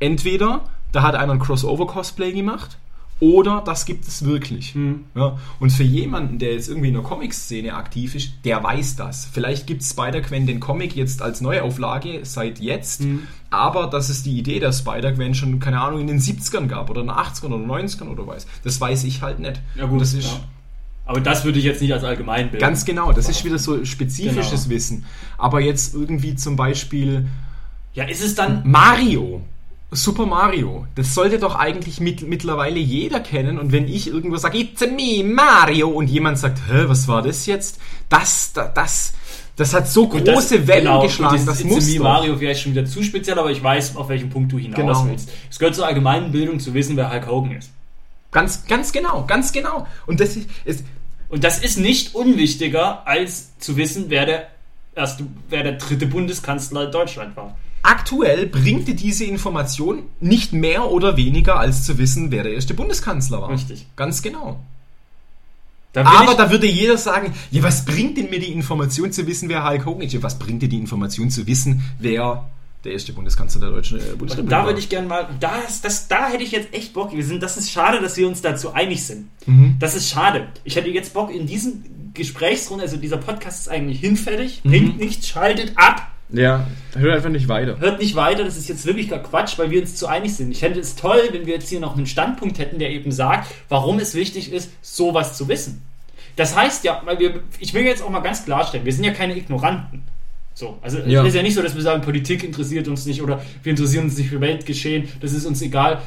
entweder 0.00 0.64
da 0.92 1.02
hat 1.02 1.14
einer 1.14 1.32
ein 1.32 1.40
Crossover-Cosplay 1.40 2.32
gemacht 2.32 2.78
oder 3.24 3.62
das 3.64 3.86
gibt 3.86 4.06
es 4.06 4.24
wirklich. 4.24 4.74
Ja, 5.14 5.38
und 5.58 5.70
für 5.70 5.82
jemanden, 5.82 6.38
der 6.38 6.52
jetzt 6.52 6.68
irgendwie 6.68 6.88
in 6.88 6.94
der 6.94 7.02
Comic-Szene 7.02 7.72
aktiv 7.72 8.14
ist, 8.14 8.32
der 8.44 8.62
weiß 8.62 8.96
das. 8.96 9.26
Vielleicht 9.32 9.66
gibt 9.66 9.82
Spider-Gwen 9.82 10.46
den 10.46 10.60
Comic 10.60 10.94
jetzt 10.94 11.22
als 11.22 11.40
Neuauflage 11.40 12.20
seit 12.24 12.60
jetzt, 12.60 13.02
aber 13.48 13.86
dass 13.86 14.10
es 14.10 14.22
die 14.22 14.38
Idee 14.38 14.60
der 14.60 14.72
Spider-Gwen 14.72 15.34
schon, 15.34 15.58
keine 15.58 15.80
Ahnung, 15.80 16.02
in 16.02 16.06
den 16.06 16.20
70ern 16.20 16.66
gab 16.66 16.90
oder 16.90 17.00
in 17.00 17.06
den 17.06 17.16
80ern 17.16 17.46
oder 17.46 17.64
90ern 17.64 18.08
oder 18.08 18.26
weiß. 18.26 18.46
Das 18.62 18.78
weiß 18.78 19.04
ich 19.04 19.22
halt 19.22 19.38
nicht. 19.38 19.60
Ja, 19.74 19.84
gut. 19.84 19.92
Und 19.92 20.00
das 20.00 20.12
ist 20.12 20.26
ja. 20.26 20.40
Aber 21.06 21.20
das 21.20 21.44
würde 21.44 21.58
ich 21.58 21.64
jetzt 21.64 21.80
nicht 21.80 21.92
als 21.92 22.04
Allgemeinbildung. 22.04 22.60
Ganz 22.66 22.84
genau, 22.84 23.12
das 23.12 23.28
ist 23.28 23.44
wieder 23.44 23.58
so 23.58 23.84
spezifisches 23.84 24.64
Genau. 24.64 24.74
Wissen. 24.74 25.04
Aber 25.38 25.60
jetzt 25.60 25.94
irgendwie 25.94 26.34
zum 26.34 26.56
Beispiel 26.56 27.26
Ja, 27.94 28.04
ist 28.04 28.22
es 28.22 28.34
dann. 28.34 28.62
Mario. 28.64 29.42
Super 29.94 30.26
Mario. 30.26 30.86
Das 30.94 31.14
sollte 31.14 31.38
doch 31.38 31.54
eigentlich 31.54 32.00
mit, 32.00 32.22
mittlerweile 32.26 32.78
jeder 32.78 33.20
kennen. 33.20 33.58
Und 33.58 33.72
wenn 33.72 33.88
ich 33.88 34.08
irgendwo 34.08 34.36
sage, 34.36 34.58
it's 34.58 34.80
me, 34.82 35.22
Mario, 35.24 35.88
und 35.88 36.08
jemand 36.08 36.38
sagt, 36.38 36.58
hä, 36.68 36.84
was 36.86 37.08
war 37.08 37.22
das 37.22 37.46
jetzt? 37.46 37.80
Das, 38.08 38.52
da- 38.52 38.68
das, 38.68 39.14
das 39.56 39.72
hat 39.72 39.88
so 39.88 40.08
Gut, 40.08 40.24
große 40.24 40.58
das- 40.58 40.66
Wellen 40.68 40.84
genau, 40.84 41.02
geschlagen, 41.02 41.38
gut, 41.38 41.48
das 41.48 41.60
It's 41.60 41.70
muss 41.70 41.86
Me 41.88 41.96
doch. 41.96 42.02
Mario 42.04 42.36
vielleicht 42.36 42.60
schon 42.62 42.72
wieder 42.72 42.84
zu 42.86 43.02
speziell, 43.02 43.38
aber 43.38 43.50
ich 43.50 43.62
weiß, 43.62 43.96
auf 43.96 44.08
welchen 44.08 44.30
Punkt 44.30 44.52
du 44.52 44.58
hinaus 44.58 44.76
Genau. 44.76 45.06
willst. 45.08 45.30
Es 45.50 45.58
gehört 45.58 45.74
zur 45.74 45.86
allgemeinen 45.86 46.32
Bildung 46.32 46.58
zu 46.60 46.74
wissen, 46.74 46.96
wer 46.96 47.10
Hulk 47.12 47.26
Hogan 47.28 47.52
ist. 47.52 47.70
Ganz, 48.32 48.66
ganz 48.66 48.90
genau, 48.92 49.24
ganz 49.26 49.52
genau. 49.52 49.86
Und 50.06 50.18
das 50.20 50.36
ist, 50.36 50.48
ist 50.64 50.84
Und 51.28 51.42
das 51.44 51.58
ist 51.60 51.78
nicht 51.78 52.14
unwichtiger, 52.14 53.06
als 53.06 53.56
zu 53.58 53.76
wissen, 53.76 54.06
wer 54.08 54.26
der 54.26 54.48
erste, 54.94 55.24
wer 55.48 55.62
der 55.62 55.72
dritte 55.72 56.06
Bundeskanzler 56.06 56.86
Deutschland 56.86 57.36
war. 57.36 57.56
Aktuell 57.84 58.46
bringt 58.46 58.88
dir 58.88 58.96
diese 58.96 59.24
Information 59.24 60.02
nicht 60.20 60.52
mehr 60.52 60.90
oder 60.90 61.16
weniger, 61.16 61.58
als 61.58 61.84
zu 61.84 61.98
wissen, 61.98 62.30
wer 62.30 62.42
der 62.42 62.54
erste 62.54 62.74
Bundeskanzler 62.74 63.42
war. 63.42 63.50
Richtig. 63.50 63.86
Ganz 63.96 64.22
genau. 64.22 64.60
Da 65.92 66.04
Aber 66.04 66.34
da 66.34 66.50
würde 66.50 66.66
jeder 66.66 66.98
sagen, 66.98 67.32
ja, 67.52 67.62
was 67.62 67.84
bringt 67.84 68.16
denn 68.18 68.28
mir 68.28 68.40
die 68.40 68.52
Information 68.52 69.12
zu 69.12 69.26
wissen, 69.28 69.48
wer 69.48 69.64
Hulk 69.68 69.86
Hogan 69.86 70.02
ist? 70.02 70.12
Ja, 70.12 70.22
was 70.24 70.38
bringt 70.40 70.60
dir 70.62 70.68
die 70.68 70.78
Information 70.78 71.30
zu 71.30 71.46
wissen, 71.46 71.82
wer 72.00 72.50
der 72.82 72.92
erste 72.92 73.12
Bundeskanzler 73.12 73.60
der 73.60 73.70
deutschen 73.70 73.98
äh, 73.98 74.14
Bundesrepublik. 74.16 74.50
Da 74.50 74.58
war. 74.58 74.66
würde 74.66 74.78
ich 74.80 74.88
gerne 74.88 75.06
mal, 75.08 75.28
das, 75.40 75.80
das, 75.80 76.08
da 76.08 76.28
hätte 76.28 76.42
ich 76.42 76.50
jetzt 76.52 76.74
echt 76.74 76.92
Bock. 76.92 77.14
Wir 77.14 77.24
sind, 77.24 77.42
das 77.42 77.56
ist 77.56 77.70
schade, 77.70 78.00
dass 78.00 78.16
wir 78.16 78.26
uns 78.28 78.42
dazu 78.42 78.72
einig 78.72 79.04
sind. 79.04 79.28
Mhm. 79.46 79.76
Das 79.78 79.94
ist 79.94 80.10
schade. 80.10 80.48
Ich 80.64 80.76
hätte 80.76 80.90
jetzt 80.90 81.14
Bock 81.14 81.32
in 81.34 81.46
diesem 81.46 81.84
Gesprächsrunde, 82.12 82.84
also 82.84 82.96
dieser 82.96 83.16
Podcast 83.16 83.60
ist 83.62 83.68
eigentlich 83.68 84.00
hinfällig, 84.00 84.60
Mhm. 84.64 84.68
bringt 84.70 84.98
nichts, 84.98 85.28
schaltet 85.28 85.72
ab, 85.76 86.10
Ja, 86.34 86.66
hört 86.96 87.14
einfach 87.16 87.30
nicht 87.30 87.48
weiter. 87.48 87.78
hört 87.80 88.00
nicht 88.00 88.14
weiter, 88.16 88.44
das 88.44 88.56
ist 88.56 88.68
jetzt 88.68 88.86
wirklich 88.86 89.08
gar 89.08 89.20
Quatsch, 89.20 89.58
weil 89.58 89.70
wir 89.70 89.80
uns 89.80 89.94
zu 89.96 90.06
einig 90.06 90.34
sind. 90.34 90.50
Ich 90.50 90.58
fände 90.60 90.80
es 90.80 90.96
toll, 90.96 91.20
wenn 91.32 91.46
wir 91.46 91.54
jetzt 91.54 91.68
hier 91.68 91.80
noch 91.80 91.96
einen 91.96 92.06
Standpunkt 92.06 92.58
hätten, 92.58 92.78
der 92.78 92.90
eben 92.90 93.12
sagt, 93.12 93.50
warum 93.68 93.98
es 93.98 94.14
wichtig 94.14 94.52
ist, 94.52 94.70
sowas 94.82 95.36
zu 95.36 95.48
wissen. 95.48 95.82
Das 96.36 96.56
heißt 96.56 96.84
ja, 96.84 97.00
weil 97.04 97.18
wir, 97.18 97.42
ich 97.60 97.72
will 97.74 97.84
jetzt 97.84 98.02
auch 98.02 98.10
mal 98.10 98.20
ganz 98.20 98.44
klarstellen, 98.44 98.84
wir 98.84 98.92
sind 98.92 99.04
ja 99.04 99.12
keine 99.12 99.36
Ignoranten. 99.36 100.02
So, 100.56 100.78
also 100.82 100.98
Ja. 100.98 101.22
es 101.22 101.28
ist 101.28 101.34
ja 101.34 101.42
nicht 101.42 101.54
so, 101.54 101.62
dass 101.62 101.74
wir 101.74 101.82
sagen, 101.82 102.00
Politik 102.02 102.44
interessiert 102.44 102.86
uns 102.86 103.06
nicht 103.06 103.22
oder 103.22 103.42
wir 103.62 103.70
interessieren 103.70 104.04
uns 104.04 104.16
nicht 104.16 104.30
für 104.30 104.40
Weltgeschehen, 104.40 105.08
das 105.20 105.32
ist 105.32 105.46
uns 105.46 105.60
egal, 105.62 106.00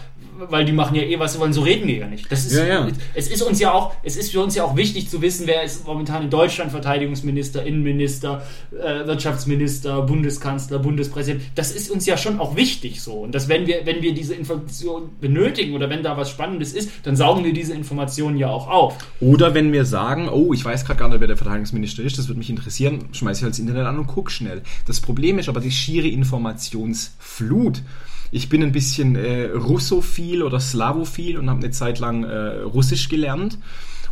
weil 0.49 0.65
die 0.65 0.71
machen 0.71 0.95
ja 0.95 1.03
eh 1.03 1.19
was 1.19 1.33
sie 1.33 1.39
wollen, 1.39 1.53
so 1.53 1.61
reden 1.61 1.87
wir 1.87 1.97
ja 1.97 2.07
nicht. 2.07 2.31
Das 2.31 2.45
ist, 2.45 2.55
Ja, 2.55 2.65
ja. 2.65 2.87
Es 3.13 3.27
ist 3.27 3.41
uns 3.41 3.59
ja 3.59 3.73
auch, 3.73 3.93
es 4.03 4.15
ist 4.17 4.31
für 4.31 4.41
uns 4.41 4.55
ja 4.55 4.63
auch 4.63 4.75
wichtig 4.75 5.09
zu 5.09 5.21
wissen, 5.21 5.47
wer 5.47 5.63
ist 5.63 5.85
momentan 5.85 6.23
in 6.23 6.29
Deutschland 6.29 6.71
Verteidigungsminister, 6.71 7.63
Innenminister, 7.63 8.43
äh, 8.71 9.07
Wirtschaftsminister, 9.07 10.01
Bundeskanzler, 10.03 10.79
Bundespräsident. 10.79 11.43
Das 11.55 11.71
ist 11.71 11.89
uns 11.89 12.05
ja 12.05 12.17
schon 12.17 12.39
auch 12.39 12.55
wichtig 12.55 13.01
so. 13.01 13.13
Und 13.13 13.33
dass 13.33 13.49
wenn 13.49 13.67
wir, 13.67 13.85
wenn 13.85 14.01
wir 14.01 14.13
diese 14.13 14.33
Information 14.35 15.09
benötigen 15.19 15.75
oder 15.75 15.89
wenn 15.89 16.03
da 16.03 16.17
was 16.17 16.29
Spannendes 16.29 16.73
ist, 16.73 16.89
dann 17.03 17.15
saugen 17.15 17.43
wir 17.43 17.53
diese 17.53 17.73
Informationen 17.73 18.37
ja 18.37 18.49
auch 18.49 18.67
auf. 18.67 18.95
Oder 19.19 19.53
wenn 19.53 19.71
wir 19.73 19.85
sagen, 19.85 20.29
oh, 20.29 20.53
ich 20.53 20.63
weiß 20.63 20.85
gerade 20.85 20.99
gar 20.99 21.09
nicht, 21.09 21.19
wer 21.19 21.27
der 21.27 21.37
Verteidigungsminister 21.37 22.03
ist, 22.03 22.17
das 22.17 22.27
würde 22.27 22.39
mich 22.39 22.49
interessieren, 22.49 23.09
schmeiß 23.11 23.37
ich 23.37 23.43
halt 23.43 23.53
das 23.53 23.59
Internet 23.59 23.85
an 23.85 23.99
und 23.99 24.07
guck 24.07 24.31
schnell. 24.31 24.61
Das 24.85 24.99
Problem 24.99 25.39
ist 25.39 25.49
aber 25.49 25.59
die 25.59 25.71
schiere 25.71 26.07
Informationsflut. 26.07 27.81
Ich 28.31 28.49
bin 28.49 28.63
ein 28.63 28.71
bisschen 28.71 29.15
äh, 29.15 29.45
russophil 29.45 30.43
oder 30.43 30.59
slavophil 30.59 31.37
und 31.37 31.49
habe 31.49 31.59
eine 31.59 31.71
Zeit 31.71 31.99
lang 31.99 32.23
äh, 32.23 32.59
Russisch 32.61 33.09
gelernt. 33.09 33.57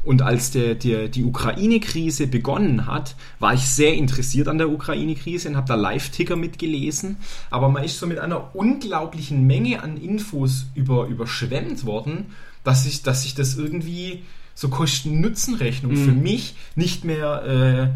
Und 0.03 0.22
als 0.22 0.51
der, 0.51 0.75
der, 0.75 1.07
die 1.07 1.24
Ukraine-Krise 1.24 2.27
begonnen 2.27 2.86
hat, 2.86 3.15
war 3.39 3.55
ich 3.55 3.67
sehr 3.67 3.95
interessiert 3.95 4.48
an 4.48 4.60
der 4.60 4.69
Ukraine-Krise 4.69 5.50
und 5.50 5.57
habe 5.57 5.67
da 5.67 5.74
Live-Ticker 5.74 6.36
mitgelesen. 6.36 7.17
Aber 7.50 7.69
man 7.69 7.84
ist 7.84 8.00
so 8.00 8.05
mit 8.05 8.19
einer 8.19 8.55
unglaublichen 8.55 9.48
Menge 9.48 9.81
an 9.81 9.98
Infos 9.98 10.67
über, 10.75 11.07
überschwemmt 11.07 11.86
worden, 11.86 12.27
dass 12.63 12.86
ich, 12.86 13.01
dass 13.01 13.25
ich 13.25 13.34
das 13.34 13.57
irgendwie 13.57 14.24
so 14.53 14.69
Kosten-Nutzen-Rechnung 14.69 15.95
für 15.98 16.12
mich 16.12 16.55
nicht 16.75 17.03
mehr 17.03 17.93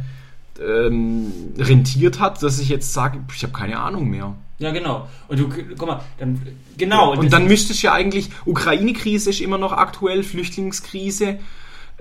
äh, 0.60 0.64
ähm, 0.64 1.32
rentiert 1.58 2.20
hat, 2.20 2.42
dass 2.42 2.60
ich 2.60 2.70
jetzt 2.70 2.92
sage, 2.92 3.20
ich 3.34 3.44
habe 3.44 3.54
keine 3.54 3.80
Ahnung 3.80 4.10
mehr. 4.10 4.36
Ja, 4.60 4.72
genau. 4.72 5.08
Und 5.30 5.40
du, 5.40 5.50
guck 5.78 5.88
mal, 5.88 6.02
dann, 6.18 6.42
genau. 6.78 7.14
Und 7.18 7.32
dann 7.32 7.48
müsste 7.48 7.72
es 7.72 7.82
ja 7.82 7.94
eigentlich, 7.94 8.30
Ukraine-Krise 8.46 9.30
ist 9.30 9.40
immer 9.40 9.58
noch 9.58 9.72
aktuell, 9.72 10.22
Flüchtlingskrise, 10.22 11.40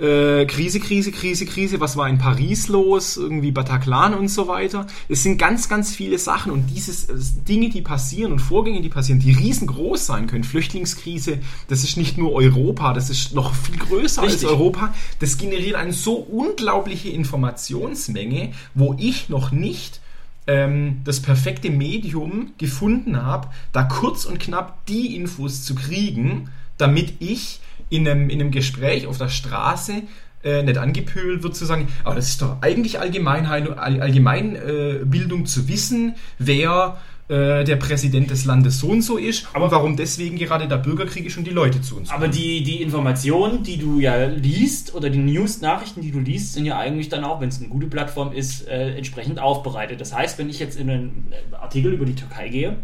äh, 0.00 0.47
Krise, 0.47 0.81
Krise, 0.81 1.12
Krise, 1.12 1.47
Krise, 1.47 1.81
was 1.81 1.97
war 1.97 2.09
in 2.09 2.19
Paris 2.19 2.69
los, 2.69 3.17
irgendwie 3.17 3.53
Bataclan 3.53 4.15
und 4.15 4.29
so 4.29 4.49
weiter. 4.49 4.87
Es 5.09 5.23
sind 5.23 5.38
ganz, 5.38 5.69
ganz 5.69 5.95
viele 5.95 6.19
Sachen 6.19 6.53
und 6.53 6.67
dieses 6.67 7.09
äh, 7.09 7.15
Dinge, 7.49 7.69
die 7.69 7.83
passieren 7.83 8.33
und 8.33 8.41
Vorgänge, 8.41 8.81
die 8.81 8.88
passieren, 8.88 9.21
die 9.21 9.33
riesengroß 9.33 10.07
sein 10.07 10.27
können. 10.27 10.45
Flüchtlingskrise, 10.45 11.38
das 11.69 11.85
ist 11.85 11.97
nicht 11.97 12.19
nur 12.19 12.33
Europa, 12.33 12.93
das 12.93 13.11
ist 13.11 13.35
noch 13.35 13.55
viel 13.55 13.79
größer 13.79 14.23
Richtig. 14.23 14.45
als 14.45 14.53
Europa. 14.53 14.95
Das 15.21 15.38
generiert 15.38 15.77
eine 15.77 15.93
so 15.93 16.15
unglaubliche 16.15 17.09
Informationsmenge, 17.09 18.53
wo 18.75 18.95
ich 18.99 19.29
noch 19.29 19.53
nicht 19.53 20.00
ähm, 20.49 21.02
das 21.05 21.21
perfekte 21.21 21.71
Medium 21.71 22.55
gefunden 22.59 23.23
habe, 23.23 23.49
da 23.73 23.85
kurz 23.85 24.25
und 24.25 24.40
knapp 24.40 24.85
die 24.87 25.14
Infos 25.14 25.62
zu 25.62 25.76
kriegen, 25.76 26.50
damit 26.78 27.12
ich 27.21 27.61
in 27.90 28.09
einem, 28.09 28.28
in 28.31 28.40
einem 28.40 28.50
Gespräch 28.50 29.07
auf 29.07 29.19
der 29.19 29.28
Straße 29.28 30.02
äh, 30.43 30.62
nicht 30.62 30.78
angepöbelt 30.78 31.43
wird 31.43 31.55
zu 31.55 31.64
sagen, 31.64 31.88
aber 32.05 32.14
das 32.17 32.28
ist 32.28 32.43
doch 32.43 32.62
eigentlich 32.62 32.99
Allgemeinheit, 32.99 33.69
All- 33.78 34.00
Allgemeinbildung 34.00 35.43
äh, 35.43 35.45
zu 35.45 35.69
wissen, 35.69 36.14
wer 36.38 36.97
äh, 37.28 37.62
der 37.64 37.76
Präsident 37.76 38.30
des 38.30 38.44
Landes 38.47 38.78
so 38.78 38.88
und 38.88 39.02
so 39.02 39.16
ist 39.18 39.47
Aber- 39.52 39.66
und 39.66 39.70
warum 39.70 39.97
deswegen 39.97 40.37
gerade 40.38 40.66
der 40.66 40.78
Bürgerkrieg 40.78 41.26
ist 41.26 41.37
und 41.37 41.44
die 41.47 41.50
Leute 41.50 41.80
zu 41.82 41.97
uns 41.97 42.11
Aber 42.11 42.28
die, 42.28 42.62
die 42.62 42.80
Informationen, 42.80 43.62
die 43.62 43.76
du 43.76 44.00
ja 44.00 44.25
liest, 44.26 44.94
oder 44.94 45.11
die 45.11 45.18
News-Nachrichten, 45.18 46.00
die 46.00 46.11
du 46.11 46.20
liest, 46.20 46.54
sind 46.54 46.64
ja 46.64 46.78
eigentlich 46.78 47.11
dann 47.11 47.25
auch, 47.25 47.40
wenn 47.40 47.50
es 47.50 47.58
eine 47.61 47.68
gute 47.68 47.87
Plattform 47.87 48.32
ist, 48.32 48.66
äh, 48.66 48.97
entsprechend 48.97 49.38
aufbereitet. 49.40 50.00
Das 50.00 50.14
heißt, 50.14 50.38
wenn 50.38 50.49
ich 50.49 50.58
jetzt 50.58 50.78
in 50.80 50.88
einen 50.88 51.32
äh, 51.52 51.54
Artikel 51.56 51.92
über 51.92 52.06
die 52.06 52.14
Türkei 52.14 52.49
gehe, 52.49 52.76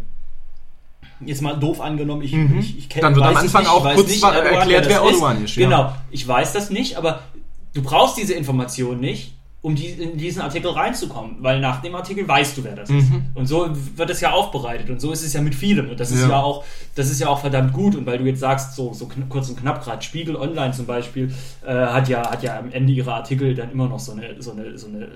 jetzt 1.25 1.41
mal 1.41 1.53
doof 1.55 1.81
angenommen, 1.81 2.21
ich, 2.21 2.33
ich, 2.33 2.77
ich 2.77 2.87
kenn- 2.89 2.97
Mhm. 2.97 3.01
Dann 3.01 3.15
wird 3.15 3.25
am 3.25 3.37
Anfang 3.37 3.61
nicht, 3.63 3.71
auch 3.71 3.85
ich 3.89 3.95
kurz 3.95 4.09
nicht, 4.09 4.23
Erdogan, 4.23 4.53
erklärt, 4.53 4.89
wer 4.89 4.97
Erdogan 4.99 5.43
ist, 5.43 5.55
ja. 5.55 5.65
Genau, 5.65 5.95
ich 6.11 6.27
weiß 6.27 6.53
das 6.53 6.69
nicht, 6.69 6.97
aber 6.97 7.21
du 7.73 7.81
brauchst 7.81 8.17
diese 8.17 8.33
Information 8.33 8.99
nicht, 8.99 9.34
um 9.65 9.73
die, 9.73 9.87
in 9.87 10.15
diesen 10.17 10.43
Artikel 10.43 10.69
reinzukommen, 10.69 11.37
weil 11.39 11.59
nach 11.59 11.81
dem 11.81 11.95
Artikel 11.95 12.27
weißt 12.27 12.55
du, 12.57 12.63
wer 12.63 12.75
das 12.75 12.87
ist. 12.89 13.07
Und 13.33 13.47
so 13.47 13.67
wird 13.95 14.09
es 14.11 14.21
ja 14.21 14.31
aufbereitet 14.31 14.91
und 14.91 15.01
so 15.01 15.11
ist 15.11 15.23
es 15.23 15.33
ja 15.33 15.41
mit 15.41 15.55
vielem 15.55 15.89
und 15.89 15.99
das 15.99 16.11
ist 16.11 16.17
Mhm. 16.23 16.29
Ja. 16.29 16.37
ja 16.37 16.43
auch, 16.43 16.63
das 16.93 17.09
ist 17.09 17.19
ja 17.19 17.29
auch 17.29 17.39
verdammt 17.39 17.73
gut 17.73 17.95
und 17.95 18.05
weil 18.05 18.19
du 18.19 18.25
jetzt 18.25 18.41
sagst, 18.41 18.75
so, 18.75 18.93
so 18.93 19.09
kurz 19.27 19.49
und 19.49 19.59
knapp 19.59 19.83
gerade, 19.83 20.03
Spiegel 20.03 20.35
Online 20.35 20.71
zum 20.71 20.85
Beispiel, 20.85 21.33
äh, 21.65 21.73
hat 21.73 22.07
ja, 22.09 22.29
hat 22.29 22.43
ja 22.43 22.59
am 22.59 22.71
Ende 22.71 22.93
ihrer 22.93 23.15
Artikel 23.15 23.55
dann 23.55 23.71
immer 23.71 23.87
noch 23.87 23.99
so 23.99 24.11
eine, 24.11 24.39
so 24.39 24.51
eine, 24.51 24.77
so 24.77 24.85
eine 24.87 25.07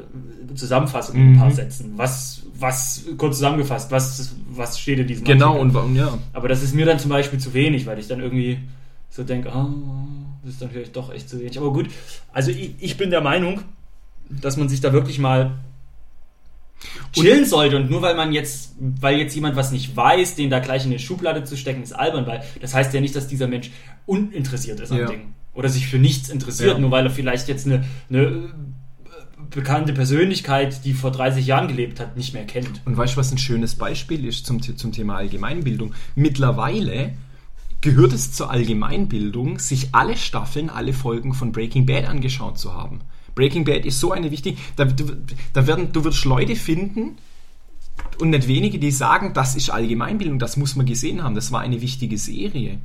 Zusammenfassung 0.56 1.16
in 1.16 1.22
ein 1.22 1.32
Mhm. 1.34 1.38
paar 1.40 1.52
Sätzen. 1.52 1.94
Was, 1.96 2.42
was, 2.58 3.06
kurz 3.18 3.36
zusammengefasst, 3.38 3.92
was, 3.92 4.36
was 4.50 4.80
steht 4.80 4.98
in 5.00 5.06
diesem 5.08 5.26
Genau, 5.26 5.50
Artikel? 5.50 5.62
und, 5.62 5.74
wa- 5.76 5.82
und 5.82 5.96
ja. 5.96 6.18
Aber 6.34 6.48
das 6.48 6.64
ist 6.64 6.74
mir 6.74 6.86
dann 6.88 6.98
zum 6.98 7.10
Beispiel 7.12 7.40
zu 7.40 7.54
wenig, 7.54 7.86
weil 7.86 8.00
ich 8.00 8.08
dann 8.08 8.20
irgendwie 8.20 8.58
so 9.12 9.24
denke, 9.24 9.52
ah, 9.54 9.70
das 10.44 10.54
ist 10.54 10.62
dann 10.64 10.72
vielleicht 10.72 10.96
doch 10.96 11.14
echt 11.14 11.30
zu 11.30 11.40
wenig. 11.40 11.58
Aber 11.60 11.72
gut, 11.72 11.88
also 12.34 12.50
ich, 12.52 12.74
ich 12.80 12.98
bin 12.98 13.12
der 13.12 13.22
Meinung, 13.22 13.62
dass 14.30 14.58
man 14.58 14.70
sich 14.70 14.82
da 14.82 14.94
wirklich 14.94 15.20
mal 15.20 15.52
chillen 17.12 17.46
sollte 17.46 17.76
und 17.78 17.90
nur 17.90 18.02
weil 18.02 18.16
man 18.16 18.32
jetzt, 18.32 18.76
weil 18.80 19.18
jetzt 19.18 19.36
jemand 19.36 19.56
was 19.56 19.72
nicht 19.72 19.96
weiß, 19.96 20.36
den 20.36 20.50
da 20.50 20.60
gleich 20.60 20.86
in 20.86 20.92
eine 20.92 21.00
Schublade 21.00 21.44
zu 21.44 21.58
stecken, 21.58 21.84
ist 21.84 21.92
albern, 21.94 22.26
weil 22.26 22.44
das 22.62 22.74
heißt 22.74 22.94
ja 22.94 23.02
nicht, 23.02 23.16
dass 23.16 23.28
dieser 23.28 23.48
Mensch 23.48 23.72
uninteressiert 24.06 24.80
ist 24.80 24.92
Ja. 24.94 25.06
am 25.06 25.12
Ding 25.12 25.34
oder 25.54 25.68
sich 25.68 25.88
für 25.88 25.98
nichts 26.00 26.30
interessiert, 26.30 26.74
Ja. 26.74 26.80
nur 26.80 26.92
weil 26.92 27.06
er 27.06 27.12
vielleicht 27.12 27.48
jetzt 27.50 27.66
eine, 27.66 27.84
eine 28.10 28.22
äh, 28.22 28.40
bekannte 29.50 29.92
Persönlichkeit, 29.94 30.86
die 30.86 30.94
vor 30.94 31.12
30 31.12 31.46
Jahren 31.46 31.68
gelebt 31.68 32.00
hat, 32.00 32.16
nicht 32.16 32.34
mehr 32.34 32.46
kennt. 32.46 32.82
Und 32.86 32.96
weißt 32.96 33.16
du, 33.16 33.18
was 33.20 33.32
ein 33.32 33.38
schönes 33.40 33.76
Beispiel 33.76 34.24
ist 34.26 34.46
zum, 34.46 34.62
zum 34.62 34.92
Thema 34.94 35.18
Allgemeinbildung? 35.18 35.94
Mittlerweile 36.16 37.14
gehört 37.82 38.14
es 38.14 38.32
zur 38.32 38.52
Allgemeinbildung, 38.52 39.60
sich 39.60 39.90
alle 39.94 40.16
Staffeln, 40.18 40.70
alle 40.70 40.94
Folgen 40.94 41.34
von 41.34 41.52
Breaking 41.52 41.86
Bad 41.86 42.06
angeschaut 42.08 42.58
zu 42.60 42.74
haben. 42.74 43.02
Breaking 43.40 43.64
Bad 43.64 43.86
ist 43.86 44.00
so 44.02 44.12
eine 44.12 44.30
wichtige, 44.32 44.58
da, 44.76 44.86
da 45.54 45.66
werden, 45.66 45.94
du 45.94 46.04
wirst 46.04 46.26
Leute 46.26 46.56
finden 46.58 47.18
und 48.20 48.32
nicht 48.32 48.48
wenige, 48.50 48.80
die 48.80 48.92
sagen, 48.92 49.32
das 49.34 49.56
ist 49.56 49.70
Allgemeinbildung, 49.70 50.40
das 50.40 50.58
muss 50.58 50.76
man 50.76 50.86
gesehen 50.86 51.24
haben, 51.24 51.36
das 51.36 51.52
war 51.54 51.62
eine 51.62 51.80
wichtige 51.82 52.18
Serie. 52.18 52.80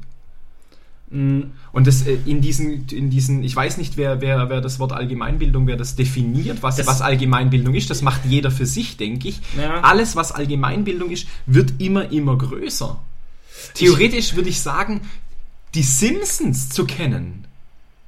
Und 1.11 1.53
das 1.87 2.07
äh, 2.07 2.19
in 2.27 2.41
diesen, 2.41 2.87
in 2.89 3.11
diesen, 3.11 3.45
ich 3.45 3.55
weiß 3.55 3.77
nicht, 3.79 3.97
wer, 3.97 4.21
wer, 4.21 4.49
wer 4.49 4.61
das 4.61 4.79
Wort 4.81 4.93
Allgemeinbildung, 4.93 5.67
wer 5.67 5.77
das 5.77 5.95
definiert, 5.97 6.63
was, 6.63 6.77
Das- 6.77 6.87
was 6.87 7.03
Allgemeinbildung 7.03 7.75
ist, 7.75 7.91
das 7.91 8.03
macht 8.03 8.25
jeder 8.25 8.51
für 8.51 8.67
sich, 8.67 8.97
denke 8.97 9.29
ich. 9.29 9.41
Ja. 9.57 9.81
Alles, 9.83 10.17
was 10.17 10.33
Allgemeinbildung 10.33 11.11
ist, 11.11 11.27
wird 11.47 11.75
immer, 11.79 12.11
immer 12.11 12.37
größer. 12.39 13.01
Theoretisch 13.75 14.35
würde 14.35 14.49
ich 14.49 14.61
sagen, 14.61 15.03
die 15.75 15.83
Simpsons 15.83 16.69
zu 16.71 16.85
kennen, 16.85 17.47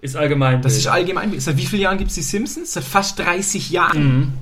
Ist 0.06 0.16
allgemein. 0.16 0.62
das 0.62 0.76
ist 0.76 0.86
Allgemeinbildung. 0.86 1.40
Seit 1.40 1.56
wie 1.56 1.66
vielen 1.66 1.82
Jahren 1.82 1.98
gibt 1.98 2.10
es 2.10 2.14
die 2.14 2.22
Simpsons? 2.22 2.72
Seit 2.72 2.84
fast 2.84 3.18
30 3.18 3.70
Jahren. 3.70 4.32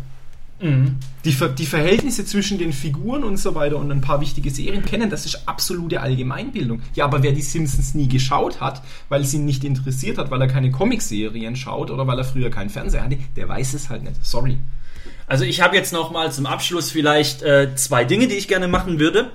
Mhm. 0.60 0.96
Die, 1.24 1.32
Ver 1.32 1.48
die 1.48 1.66
Verhältnisse 1.66 2.24
zwischen 2.24 2.58
den 2.58 2.72
Figuren 2.72 3.24
und 3.24 3.38
so 3.38 3.54
weiter 3.54 3.76
und 3.76 3.90
ein 3.90 4.00
paar 4.00 4.20
wichtige 4.20 4.50
Serien 4.50 4.84
kennen, 4.84 5.10
das 5.10 5.26
ist 5.26 5.46
absolute 5.46 6.00
Allgemeinbildung. 6.00 6.80
Ja, 6.94 7.04
aber 7.04 7.22
wer 7.22 7.32
die 7.32 7.42
Simpsons 7.42 7.94
nie 7.94 8.08
geschaut 8.08 8.60
hat, 8.60 8.82
weil 9.08 9.22
es 9.22 9.34
ihn 9.34 9.44
nicht 9.44 9.64
interessiert 9.64 10.16
hat, 10.16 10.30
weil 10.30 10.40
er 10.40 10.48
keine 10.48 10.70
Comicserien 10.70 11.56
schaut 11.56 11.90
oder 11.90 12.06
weil 12.06 12.18
er 12.18 12.24
früher 12.24 12.50
keinen 12.50 12.70
Fernseher 12.70 13.04
hatte, 13.04 13.18
der 13.36 13.48
weiß 13.48 13.74
es 13.74 13.90
halt 13.90 14.04
nicht. 14.04 14.24
Sorry. 14.24 14.58
Also 15.26 15.44
ich 15.44 15.60
habe 15.60 15.76
jetzt 15.76 15.92
noch 15.92 16.10
mal 16.10 16.30
zum 16.32 16.46
Abschluss 16.46 16.90
vielleicht 16.90 17.42
äh, 17.42 17.74
zwei 17.76 18.04
Dinge, 18.04 18.28
die 18.28 18.34
ich 18.34 18.48
gerne 18.48 18.68
machen 18.68 18.98
würde. 18.98 19.30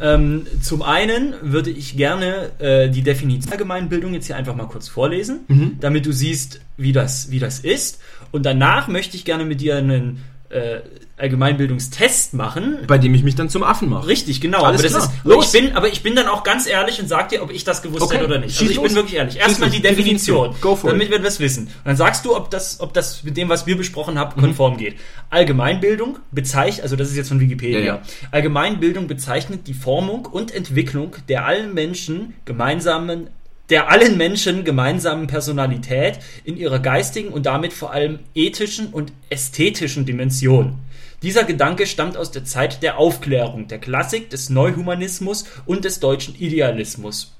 Ähm, 0.00 0.46
zum 0.62 0.82
einen 0.82 1.34
würde 1.42 1.70
ich 1.70 1.96
gerne 1.96 2.50
äh, 2.58 2.88
die 2.88 3.02
Definition 3.02 3.52
Allgemeinbildung 3.52 4.14
jetzt 4.14 4.26
hier 4.26 4.36
einfach 4.36 4.56
mal 4.56 4.66
kurz 4.66 4.88
vorlesen, 4.88 5.40
damit 5.80 6.06
du 6.06 6.12
siehst, 6.12 6.60
wie 6.76 6.92
das, 6.92 7.30
wie 7.30 7.38
das 7.38 7.60
ist. 7.60 8.00
Und 8.32 8.46
danach 8.46 8.88
möchte 8.88 9.16
ich 9.16 9.24
gerne 9.24 9.44
mit 9.44 9.60
dir 9.60 9.76
einen 9.76 10.22
äh, 10.50 10.80
Allgemeinbildungstest 11.16 12.34
machen. 12.34 12.78
Bei 12.86 12.98
dem 12.98 13.14
ich 13.14 13.22
mich 13.22 13.34
dann 13.34 13.48
zum 13.48 13.62
Affen 13.62 13.88
mache. 13.88 14.06
Richtig, 14.06 14.40
genau. 14.40 14.62
Alles 14.62 14.80
aber, 14.80 14.88
das 14.88 14.98
klar. 14.98 15.14
ist, 15.16 15.24
Los. 15.24 15.54
ich 15.54 15.60
bin, 15.60 15.76
aber 15.76 15.88
ich 15.88 16.02
bin 16.02 16.16
dann 16.16 16.28
auch 16.28 16.42
ganz 16.42 16.66
ehrlich 16.66 17.00
und 17.00 17.08
sag 17.08 17.28
dir, 17.28 17.42
ob 17.42 17.52
ich 17.52 17.64
das 17.64 17.82
gewusst 17.82 18.02
Okay. 18.02 18.16
hätte 18.16 18.26
oder 18.26 18.38
nicht. 18.38 18.58
Also 18.58 18.70
ich 18.70 18.80
bin 18.80 18.94
wirklich 18.94 19.14
ehrlich. 19.14 19.36
Erstmal 19.36 19.70
die 19.70 19.80
Definition. 19.80 20.54
Go 20.60 20.76
for 20.76 20.90
damit 20.90 21.06
it. 21.06 21.12
wir 21.12 21.18
das 21.20 21.38
wissen. 21.40 21.64
Und 21.66 21.72
dann 21.84 21.96
sagst 21.96 22.24
du, 22.24 22.34
ob 22.36 22.50
das, 22.50 22.80
ob 22.80 22.92
das 22.94 23.22
mit 23.22 23.36
dem, 23.36 23.48
was 23.48 23.66
wir 23.66 23.76
besprochen 23.76 24.18
haben, 24.18 24.32
Mhm. 24.40 24.44
konform 24.46 24.76
geht. 24.76 24.96
Allgemeinbildung 25.30 26.18
bezeichnet, 26.30 26.82
also 26.82 26.96
das 26.96 27.08
ist 27.10 27.16
jetzt 27.16 27.28
von 27.28 27.40
Wikipedia. 27.40 27.78
Ja, 27.80 27.84
ja. 27.86 28.02
Allgemeinbildung 28.30 29.06
bezeichnet 29.06 29.66
die 29.66 29.74
Formung 29.74 30.26
und 30.26 30.52
Entwicklung 30.54 31.16
der 31.28 31.46
allen 31.46 31.74
Menschen 31.74 32.34
gemeinsamen 32.44 33.28
der 33.70 33.90
allen 33.90 34.16
Menschen 34.16 34.64
gemeinsamen 34.64 35.26
Personalität 35.26 36.18
in 36.44 36.56
ihrer 36.56 36.80
geistigen 36.80 37.28
und 37.28 37.46
damit 37.46 37.72
vor 37.72 37.92
allem 37.92 38.18
ethischen 38.34 38.88
und 38.88 39.12
ästhetischen 39.30 40.04
Dimension. 40.04 40.78
Dieser 41.22 41.44
Gedanke 41.44 41.86
stammt 41.86 42.16
aus 42.16 42.30
der 42.30 42.44
Zeit 42.44 42.82
der 42.82 42.98
Aufklärung, 42.98 43.68
der 43.68 43.78
Klassik, 43.78 44.30
des 44.30 44.50
Neuhumanismus 44.50 45.44
und 45.66 45.84
des 45.84 46.00
deutschen 46.00 46.34
Idealismus. 46.34 47.36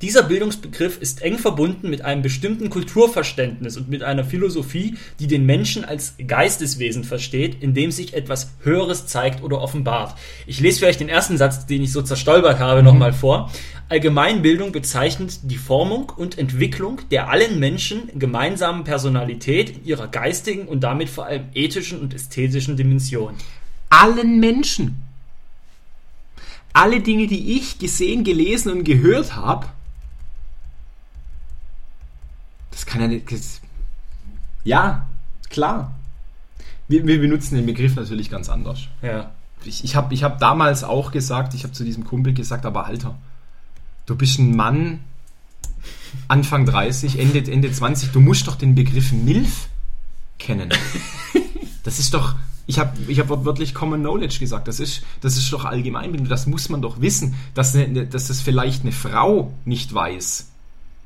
Dieser 0.00 0.22
Bildungsbegriff 0.22 0.98
ist 0.98 1.22
eng 1.22 1.38
verbunden 1.38 1.90
mit 1.90 2.02
einem 2.02 2.22
bestimmten 2.22 2.70
Kulturverständnis 2.70 3.76
und 3.76 3.88
mit 3.88 4.02
einer 4.02 4.24
Philosophie, 4.24 4.96
die 5.20 5.26
den 5.26 5.44
Menschen 5.44 5.84
als 5.84 6.14
Geisteswesen 6.26 7.04
versteht, 7.04 7.62
in 7.62 7.74
dem 7.74 7.90
sich 7.90 8.14
etwas 8.14 8.52
Höheres 8.62 9.06
zeigt 9.06 9.42
oder 9.42 9.60
offenbart. 9.60 10.16
Ich 10.46 10.60
lese 10.60 10.78
vielleicht 10.78 11.00
den 11.00 11.08
ersten 11.08 11.36
Satz, 11.36 11.66
den 11.66 11.82
ich 11.82 11.92
so 11.92 12.00
zerstolpert 12.00 12.58
habe, 12.58 12.82
nochmal 12.82 13.12
vor. 13.12 13.50
Allgemeinbildung 13.90 14.72
bezeichnet 14.72 15.40
die 15.42 15.56
Formung 15.56 16.12
und 16.16 16.38
Entwicklung 16.38 17.00
der 17.10 17.30
allen 17.30 17.58
Menschen 17.58 18.10
gemeinsamen 18.18 18.84
Personalität 18.84 19.70
in 19.70 19.84
ihrer 19.84 20.08
geistigen 20.08 20.68
und 20.68 20.80
damit 20.80 21.08
vor 21.08 21.26
allem 21.26 21.46
ethischen 21.54 22.00
und 22.00 22.14
ästhetischen 22.14 22.76
Dimension. 22.76 23.34
Allen 23.90 24.40
Menschen. 24.40 25.07
Alle 26.72 27.00
Dinge, 27.00 27.26
die 27.26 27.56
ich 27.56 27.78
gesehen, 27.78 28.24
gelesen 28.24 28.72
und 28.72 28.84
gehört 28.84 29.34
habe, 29.36 29.66
das 32.70 32.86
kann 32.86 33.00
ja 33.00 33.08
nicht. 33.08 33.30
Das, 33.32 33.60
ja, 34.64 35.08
klar. 35.50 35.94
Wir, 36.86 37.06
wir 37.06 37.20
benutzen 37.20 37.56
den 37.56 37.66
Begriff 37.66 37.96
natürlich 37.96 38.30
ganz 38.30 38.48
anders. 38.48 38.86
Ja. 39.02 39.32
Ich, 39.64 39.82
ich 39.82 39.96
habe 39.96 40.14
ich 40.14 40.22
hab 40.22 40.38
damals 40.38 40.84
auch 40.84 41.10
gesagt, 41.10 41.54
ich 41.54 41.64
habe 41.64 41.72
zu 41.72 41.84
diesem 41.84 42.04
Kumpel 42.04 42.32
gesagt, 42.32 42.64
aber 42.64 42.86
Alter, 42.86 43.18
du 44.06 44.14
bist 44.14 44.38
ein 44.38 44.54
Mann, 44.54 45.00
Anfang 46.28 46.66
30, 46.66 47.18
Ende, 47.18 47.50
Ende 47.50 47.70
20, 47.70 48.10
du 48.12 48.20
musst 48.20 48.46
doch 48.46 48.56
den 48.56 48.74
Begriff 48.74 49.12
MILF 49.12 49.68
kennen. 50.38 50.70
Das 51.84 51.98
ist 51.98 52.12
doch, 52.12 52.34
ich 52.68 52.78
habe 52.78 52.96
ich 53.08 53.18
hab 53.18 53.30
wortwörtlich 53.30 53.74
Common 53.74 54.00
Knowledge 54.00 54.38
gesagt, 54.38 54.68
das 54.68 54.78
ist, 54.78 55.02
das 55.22 55.38
ist 55.38 55.50
doch 55.52 55.64
Allgemeinbildung, 55.64 56.28
das 56.28 56.46
muss 56.46 56.68
man 56.68 56.82
doch 56.82 57.00
wissen, 57.00 57.34
dass, 57.54 57.72
ne, 57.74 58.06
dass 58.06 58.28
das 58.28 58.42
vielleicht 58.42 58.82
eine 58.82 58.92
Frau 58.92 59.54
nicht 59.64 59.92
weiß. 59.92 60.50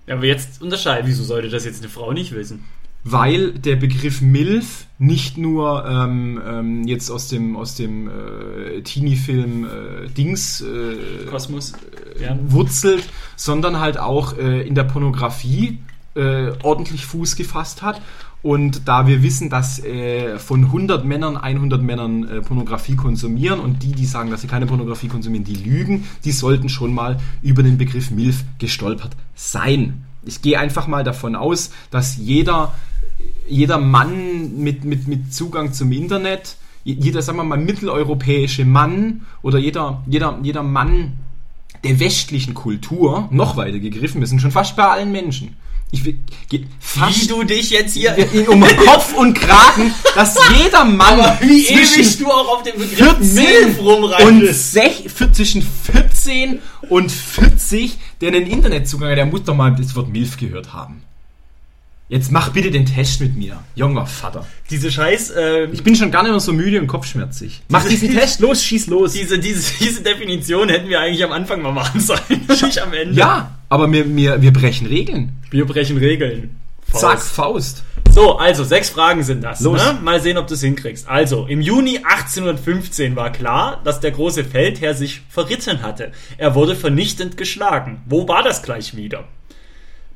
Ja, 0.08 0.16
aber 0.16 0.26
jetzt 0.26 0.60
unterscheiden, 0.60 1.06
wieso 1.06 1.22
sollte 1.22 1.48
das 1.48 1.64
jetzt 1.64 1.80
eine 1.80 1.88
Frau 1.88 2.12
nicht 2.12 2.32
wissen? 2.32 2.64
Weil 3.04 3.52
der 3.52 3.76
Begriff 3.76 4.20
MILF 4.20 4.86
nicht 4.98 5.38
nur 5.38 5.86
ähm, 5.86 6.40
ähm, 6.44 6.86
jetzt 6.86 7.10
aus 7.10 7.28
dem, 7.28 7.56
aus 7.56 7.76
dem 7.76 8.08
äh, 8.08 8.80
Teenie-Film 8.82 9.64
äh, 9.64 10.08
Dings 10.08 10.60
äh, 10.62 11.26
Kosmos. 11.30 11.74
Ja. 12.20 12.36
wurzelt, 12.44 13.04
sondern 13.36 13.78
halt 13.78 13.98
auch 13.98 14.36
äh, 14.36 14.66
in 14.66 14.74
der 14.74 14.84
Pornografie 14.84 15.78
äh, 16.14 16.52
ordentlich 16.62 17.06
Fuß 17.06 17.36
gefasst 17.36 17.82
hat. 17.82 18.00
Und 18.42 18.88
da 18.88 19.06
wir 19.06 19.22
wissen, 19.22 19.50
dass 19.50 19.78
äh, 19.84 20.38
von 20.38 20.64
100 20.64 21.04
Männern 21.04 21.36
100 21.36 21.80
Männern 21.80 22.28
äh, 22.28 22.40
Pornografie 22.40 22.96
konsumieren 22.96 23.60
und 23.60 23.84
die, 23.84 23.92
die 23.92 24.04
sagen, 24.04 24.30
dass 24.30 24.40
sie 24.40 24.48
keine 24.48 24.66
Pornografie 24.66 25.06
konsumieren, 25.06 25.44
die 25.44 25.54
lügen, 25.54 26.04
die 26.24 26.32
sollten 26.32 26.68
schon 26.68 26.92
mal 26.92 27.18
über 27.40 27.62
den 27.62 27.78
Begriff 27.78 28.10
MILF 28.10 28.42
gestolpert 28.58 29.16
sein. 29.36 30.04
Ich 30.24 30.42
gehe 30.42 30.58
einfach 30.58 30.88
mal 30.88 31.04
davon 31.04 31.36
aus, 31.36 31.70
dass 31.90 32.16
jeder, 32.16 32.74
jeder 33.48 33.78
Mann 33.78 34.56
mit, 34.58 34.84
mit, 34.84 35.06
mit 35.06 35.32
Zugang 35.32 35.72
zum 35.72 35.92
Internet, 35.92 36.56
jeder, 36.84 37.22
sagen 37.22 37.38
wir 37.38 37.44
mal, 37.44 37.58
mitteleuropäische 37.58 38.64
Mann 38.64 39.22
oder 39.42 39.58
jeder, 39.58 40.02
jeder, 40.08 40.38
jeder 40.42 40.64
Mann 40.64 41.12
der 41.84 42.00
westlichen 42.00 42.54
Kultur 42.54 43.28
noch 43.30 43.56
weiter 43.56 43.78
gegriffen. 43.78 44.20
Wir 44.20 44.26
sind 44.26 44.40
schon 44.40 44.50
fast 44.50 44.76
bei 44.76 44.84
allen 44.84 45.12
Menschen. 45.12 45.56
Ich 45.94 46.04
will, 46.06 46.18
ge- 46.48 46.64
Wie 46.94 47.26
du 47.26 47.42
dich 47.44 47.68
jetzt 47.70 47.94
hier. 47.94 48.16
um 48.48 48.62
Kopf 48.62 49.12
und 49.14 49.34
Kragen, 49.34 49.94
dass 50.14 50.36
jeder 50.64 50.86
Mann 50.86 51.18
Wie 51.40 51.64
zwischen 51.66 52.00
ewig 52.00 52.18
du 52.18 52.26
auch 52.30 52.48
auf 52.56 52.62
dem 52.62 52.78
Begriff 52.78 53.16
14 53.18 53.34
Milf 53.34 53.78
und 53.78 54.46
sech, 54.54 55.04
zwischen 55.32 55.62
14 55.62 56.60
und 56.88 57.12
40, 57.12 57.98
der 58.22 58.28
einen 58.32 58.46
Internetzugang 58.46 59.10
hat, 59.10 59.18
der 59.18 59.26
muss 59.26 59.44
doch 59.44 59.54
mal 59.54 59.74
das 59.76 59.94
Wort 59.94 60.08
MILF 60.08 60.38
gehört 60.38 60.72
haben. 60.72 61.02
Jetzt 62.08 62.30
mach 62.30 62.50
bitte 62.50 62.70
den 62.70 62.84
Test 62.84 63.20
mit 63.20 63.36
mir, 63.36 63.62
junger 63.74 64.06
Vater. 64.06 64.46
Diese 64.70 64.90
scheiß, 64.92 65.32
ähm, 65.38 65.70
Ich 65.72 65.82
bin 65.82 65.96
schon 65.96 66.10
gar 66.10 66.22
nicht 66.22 66.32
mehr 66.32 66.40
so 66.40 66.52
müde 66.52 66.78
und 66.78 66.86
kopfschmerzig. 66.86 67.62
Mach 67.68 67.86
diesen 67.86 68.12
Test, 68.12 68.40
los, 68.40 68.62
schieß 68.62 68.88
los. 68.88 69.12
diese, 69.12 69.38
diese, 69.38 69.72
diese 69.80 70.02
Definition 70.02 70.68
hätten 70.68 70.88
wir 70.90 71.00
eigentlich 71.00 71.24
am 71.24 71.32
Anfang 71.32 71.62
mal 71.62 71.72
machen 71.72 72.00
sollen, 72.00 72.20
nicht 72.48 72.78
am 72.80 72.92
Ende. 72.92 73.14
Ja, 73.18 73.56
aber 73.72 73.90
wir, 73.90 74.14
wir, 74.14 74.42
wir 74.42 74.52
brechen 74.52 74.86
Regeln. 74.86 75.32
Wir 75.50 75.64
brechen 75.64 75.96
Regeln. 75.96 76.60
Faust. 76.82 77.00
Zack, 77.00 77.22
Faust. 77.22 77.82
So, 78.10 78.36
also 78.36 78.64
sechs 78.64 78.90
Fragen 78.90 79.22
sind 79.22 79.42
das. 79.42 79.60
Los. 79.62 79.82
Ne? 79.82 79.98
Mal 80.02 80.20
sehen, 80.20 80.36
ob 80.36 80.46
du 80.46 80.52
es 80.52 80.60
hinkriegst. 80.60 81.08
Also, 81.08 81.46
im 81.46 81.62
Juni 81.62 81.96
1815 81.96 83.16
war 83.16 83.32
klar, 83.32 83.80
dass 83.82 84.00
der 84.00 84.10
große 84.10 84.44
Feldherr 84.44 84.92
sich 84.92 85.22
verritten 85.30 85.80
hatte. 85.80 86.12
Er 86.36 86.54
wurde 86.54 86.76
vernichtend 86.76 87.38
geschlagen. 87.38 88.02
Wo 88.04 88.28
war 88.28 88.42
das 88.42 88.62
gleich 88.62 88.94
wieder? 88.94 89.24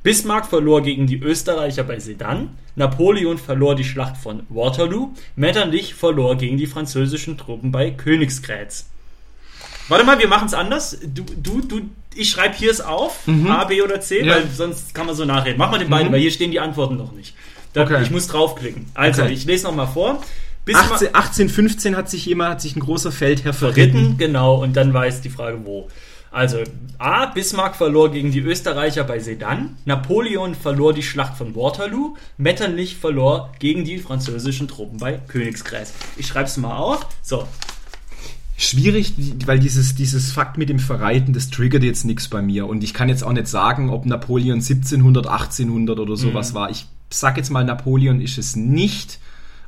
Bismarck 0.03 0.45
verlor 0.45 0.83
gegen 0.83 1.07
die 1.07 1.19
Österreicher 1.19 1.85
bei 1.85 1.99
Sedan, 1.99 2.51
Napoleon 2.75 3.39
verlor 3.39 3.75
die 3.75 3.85
Schlacht 3.85 4.19
von 4.19 4.43
Waterloo, 4.51 5.15
Metternich 5.35 5.95
verlor 5.95 6.37
gegen 6.37 6.59
die 6.59 6.67
französischen 6.67 7.39
Truppen 7.39 7.73
bei 7.73 7.91
Königsgrätz. 7.91 8.91
Warte 9.89 10.05
mal, 10.05 10.19
wir 10.19 10.29
machen 10.29 10.47
es 10.47 10.55
anders. 10.55 10.99
Du, 11.03 11.25
du, 11.25 11.63
du, 11.63 11.89
ich 12.17 12.31
schreibe 12.31 12.55
hier 12.57 12.71
es 12.71 12.81
auf, 12.81 13.21
A, 13.49 13.65
B 13.65 13.83
oder 13.83 14.01
C, 14.01 14.23
Mhm. 14.23 14.29
Ja. 14.29 14.35
weil 14.37 14.49
sonst 14.51 14.95
kann 14.95 15.07
man 15.07 15.15
so 15.15 15.25
nachreden. 15.25 15.59
Mach 15.59 15.71
mal 15.71 15.79
den 15.79 15.91
beiden, 15.91 16.11
weil 16.13 16.21
hier 16.21 16.31
stehen 16.31 16.51
die 16.51 16.61
Antworten 16.61 16.97
noch 16.97 17.13
nicht. 17.13 17.35
Da, 17.73 17.83
Okay. 17.83 18.03
Ich 18.03 18.11
muss 18.11 18.27
draufklicken. 18.27 18.87
Also, 18.95 19.23
Okay. 19.23 19.33
ich 19.33 19.45
lese 19.45 19.65
nochmal 19.67 19.87
vor. 19.89 20.23
Bismarck 20.65 20.93
18, 20.93 21.15
1815 21.15 21.97
hat 21.97 22.11
sich 22.11 22.27
jemand, 22.27 22.51
hat 22.53 22.61
sich 22.61 22.75
ein 22.75 22.81
großer 22.81 23.13
Feldherr 23.13 23.53
verritten. 23.53 23.97
Ritten, 23.99 24.19
genau, 24.19 24.57
und 24.63 24.77
dann 24.77 24.93
weiß 24.93 25.21
die 25.21 25.29
Frage, 25.31 25.59
wo. 25.65 25.89
Also, 26.33 26.59
A. 26.99 27.27
Bismarck 27.27 27.77
verlor 27.77 28.11
gegen 28.11 28.31
die 28.33 28.41
Österreicher 28.41 29.05
bei 29.05 29.21
Sedan, 29.21 29.77
Napoleon 29.85 30.55
verlor 30.55 30.93
die 30.93 31.03
Schlacht 31.05 31.37
von 31.39 31.55
Waterloo, 31.55 32.17
Metternich 32.37 32.97
verlor 32.97 33.53
gegen 33.59 33.85
die 33.85 33.99
französischen 33.99 34.69
Truppen 34.69 34.99
bei 34.99 35.21
Königsgrätz. 35.29 35.93
Ich 36.17 36.27
schreibe 36.27 36.47
es 36.47 36.57
mal 36.57 36.77
auf. 36.77 37.07
So, 37.23 37.47
Schwierig, 38.59 39.13
weil 39.45 39.59
dieses, 39.59 39.95
dieses 39.95 40.33
Fakt 40.33 40.57
mit 40.57 40.69
dem 40.71 40.79
Verreiten, 40.79 41.35
das 41.35 41.51
triggert 41.51 41.83
jetzt 41.83 42.05
nichts 42.05 42.29
bei 42.29 42.41
mir. 42.41 42.67
Und 42.67 42.83
ich 42.83 42.95
kann 42.95 43.09
jetzt 43.11 43.23
auch 43.23 43.33
nicht 43.33 43.49
sagen, 43.49 43.91
ob 43.91 44.07
Napoleon 44.07 44.61
1700, 44.61 45.27
1800 45.27 45.99
oder 45.99 46.17
sowas 46.17 46.55
war. 46.55 46.71
Ich 46.71 46.87
sag 47.11 47.37
jetzt 47.37 47.51
mal, 47.51 47.65
Napoleon 47.65 48.21
ist 48.23 48.39
es 48.39 48.57
nicht, 48.57 49.19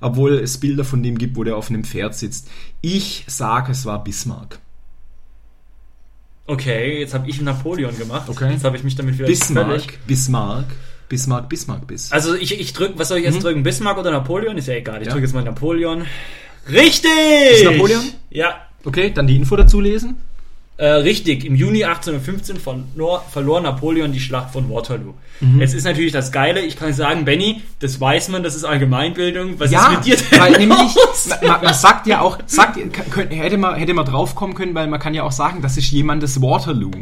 obwohl 0.00 0.34
es 0.38 0.58
Bilder 0.58 0.84
von 0.84 1.02
dem 1.02 1.18
gibt, 1.18 1.36
wo 1.36 1.44
der 1.44 1.56
auf 1.56 1.68
einem 1.68 1.84
Pferd 1.84 2.14
sitzt. 2.14 2.48
Ich 2.80 3.24
sage, 3.26 3.72
es 3.72 3.84
war 3.84 4.02
Bismarck. 4.02 4.58
okay, 6.46 7.00
jetzt 7.00 7.12
habe 7.14 7.28
ich 7.28 7.40
Napoleon 7.42 7.96
gemacht. 7.98 8.28
Okay. 8.28 8.52
Jetzt 8.52 8.64
habe 8.64 8.76
ich 8.76 8.84
mich 8.84 8.96
damit 8.96 9.16
wieder 9.18 9.26
Bismarck, 9.26 9.66
völlig- 9.66 9.98
Bismarck, 10.06 10.64
Bismarck, 11.10 11.48
Bismarck, 11.50 11.86
Bis. 11.86 12.10
Also, 12.10 12.34
ich, 12.34 12.58
ich 12.58 12.72
drück, 12.72 12.92
was 12.96 13.08
soll 13.08 13.18
ich 13.18 13.24
jetzt 13.24 13.42
drücken? 13.42 13.62
Bismarck 13.62 13.98
oder 13.98 14.10
Napoleon? 14.12 14.56
Ist 14.56 14.68
ja 14.68 14.74
egal. 14.74 15.00
Ich 15.02 15.06
Ja. 15.08 15.12
drücke 15.12 15.26
jetzt 15.26 15.34
mal 15.34 15.44
Napoleon. 15.44 16.06
Richtig! 16.70 17.10
Ist 17.52 17.64
Napoleon? 17.64 18.02
Ja, 18.30 18.62
Okay, 18.84 19.10
dann 19.14 19.26
die 19.26 19.36
Info 19.36 19.56
dazu 19.56 19.80
lesen. 19.80 20.16
Äh, 20.78 20.86
richtig, 20.86 21.44
im 21.44 21.56
Juni 21.56 21.82
1815 21.82 22.56
von 22.58 22.84
Nor 22.94 23.24
verlor 23.32 23.60
Napoleon 23.60 24.12
die 24.12 24.20
Schlacht 24.20 24.52
von 24.52 24.70
Waterloo. 24.70 25.14
Jetzt 25.58 25.74
ist 25.74 25.84
natürlich 25.84 26.12
das 26.12 26.30
Geile, 26.30 26.60
ich 26.60 26.76
kann 26.76 26.92
sagen, 26.92 27.24
Benny, 27.24 27.62
das 27.80 28.00
weiß 28.00 28.28
man, 28.28 28.44
das 28.44 28.54
ist 28.54 28.64
Allgemeinbildung. 28.64 29.58
Was 29.58 29.72
ist 29.72 29.90
mit 29.90 30.04
dir 30.04 30.16
denn 30.16 30.40
weil 30.40 30.52
nämlich, 30.58 30.96
man, 31.42 31.62
man 31.62 31.74
sagt 31.74 32.06
ja 32.06 32.20
auch, 32.20 32.38
sagt, 32.46 32.78
könnt, 33.10 33.32
hätte, 33.32 33.58
man, 33.58 33.74
hätte 33.74 33.92
man 33.92 34.04
draufkommen 34.04 34.54
können, 34.54 34.74
weil 34.76 34.86
man 34.86 35.00
kann 35.00 35.14
ja 35.14 35.24
auch 35.24 35.32
sagen, 35.32 35.62
das 35.62 35.76
ist 35.76 35.90
jemandes 35.90 36.40
Waterloo. 36.40 36.92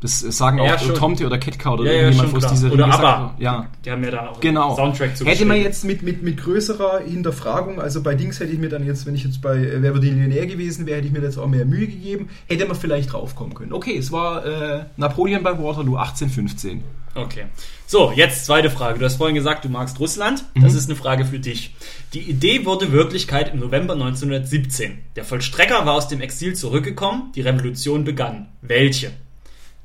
Das 0.00 0.20
sagen 0.20 0.58
Ja, 0.58 0.74
auch 0.74 0.78
schon. 0.78 0.94
Tomte 0.94 1.24
oder 1.24 1.38
Ketka 1.38 1.72
oder 1.72 1.84
Ja, 1.84 1.92
ja, 1.92 1.98
irgendjemand 2.02 2.34
aus 2.34 2.40
klar. 2.42 2.52
dieser 2.52 2.72
Oder 2.72 2.86
ABBA. 2.86 3.34
Ja, 3.38 3.66
Die 3.84 3.90
haben 3.90 4.04
ja 4.04 4.10
da 4.10 4.28
auch 4.28 4.40
genau. 4.40 4.68
einen 4.68 4.76
Soundtrack 4.76 5.16
zu 5.16 5.24
Hätte 5.24 5.46
man 5.46 5.56
jetzt 5.56 5.84
mit, 5.84 6.02
mit, 6.02 6.22
mit 6.22 6.36
größerer 6.36 7.00
Hinterfragung, 7.00 7.80
also 7.80 8.02
bei 8.02 8.14
Dings 8.14 8.38
hätte 8.38 8.52
ich 8.52 8.58
mir 8.58 8.68
dann 8.68 8.84
jetzt, 8.84 9.06
wenn 9.06 9.14
ich 9.14 9.24
jetzt 9.24 9.40
bei 9.40 9.56
äh, 9.56 9.80
Wer 9.82 9.94
wird 9.94 10.04
Millionär 10.04 10.46
gewesen 10.46 10.84
wäre, 10.86 10.98
hätte 10.98 11.06
ich 11.06 11.12
mir 11.14 11.22
jetzt 11.22 11.38
auch 11.38 11.46
mehr 11.46 11.64
Mühe 11.64 11.86
gegeben, 11.86 12.28
hätte 12.46 12.66
man 12.66 12.76
vielleicht 12.76 13.12
draufkommen 13.12 13.54
können. 13.54 13.72
Okay, 13.72 13.96
es 13.96 14.12
war 14.12 14.44
äh, 14.44 14.84
Napoleon 14.98 15.42
bei 15.42 15.52
Waterloo 15.58 15.96
1815. 15.96 16.82
Okay. 17.14 17.46
So, 17.86 18.12
jetzt 18.14 18.44
zweite 18.44 18.68
Frage. 18.68 18.98
Du 18.98 19.04
hast 19.06 19.16
vorhin 19.16 19.34
gesagt, 19.34 19.64
du 19.64 19.70
magst 19.70 19.98
Russland. 19.98 20.44
Das 20.54 20.74
ist 20.74 20.90
eine 20.90 20.96
Frage 20.96 21.24
für 21.24 21.38
dich. 21.38 21.74
Die 22.12 22.20
Idee 22.20 22.66
wurde 22.66 22.92
Wirklichkeit 22.92 23.54
im 23.54 23.60
November 23.60 23.94
1917. 23.94 24.98
Der 25.16 25.24
Vollstrecker 25.24 25.86
war 25.86 25.94
aus 25.94 26.08
dem 26.08 26.20
Exil 26.20 26.54
zurückgekommen. 26.54 27.32
Die 27.34 27.40
Revolution 27.40 28.04
begann. 28.04 28.48
Welche? 28.60 29.12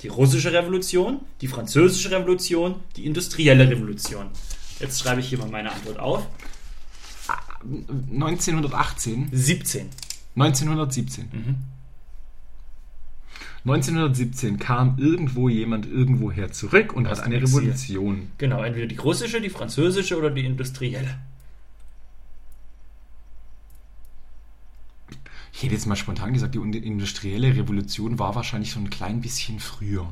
Die 0.02 0.08
russische 0.08 0.52
Revolution, 0.52 1.22
die 1.42 1.48
französische 1.48 2.12
Revolution, 2.12 2.76
die 2.96 3.06
industrielle 3.06 3.70
Revolution. 3.70 4.28
Jetzt 4.80 5.00
schreibe 5.00 5.22
ich 5.22 5.28
hier 5.28 5.38
mal 5.38 5.50
meine 5.50 5.72
Antwort 5.72 6.00
auf. 6.00 6.28
1918? 7.64 9.30
17. 9.32 9.90
1917. 10.36 11.30
1917 13.64 14.58
kam 14.58 14.98
irgendwo 14.98 15.48
jemand 15.48 15.86
irgendwoher 15.86 16.52
zurück 16.52 16.94
und 16.94 17.06
Aus 17.08 17.20
hat 17.20 17.26
eine. 17.28 17.42
Revolution. 17.44 18.32
Genau, 18.40 18.64
entweder 18.64 18.88
die 18.88 18.98
russische, 18.98 19.40
die 19.40 19.50
französische 19.50 20.18
oder 20.18 20.32
die 20.32 20.46
industrielle. 20.46 21.20
Ich 25.62 25.66
hätte 25.66 25.76
jetzt 25.76 25.86
mal 25.86 25.96
spontan 25.96 26.34
gesagt, 26.34 26.56
die 26.56 26.58
industrielle 26.58 27.56
Revolution 27.56 28.18
war 28.18 28.34
wahrscheinlich 28.34 28.72
so 28.72 28.80
ein 28.80 28.90
klein 28.90 29.22
bisschen 29.22 29.60
früher. 29.60 30.12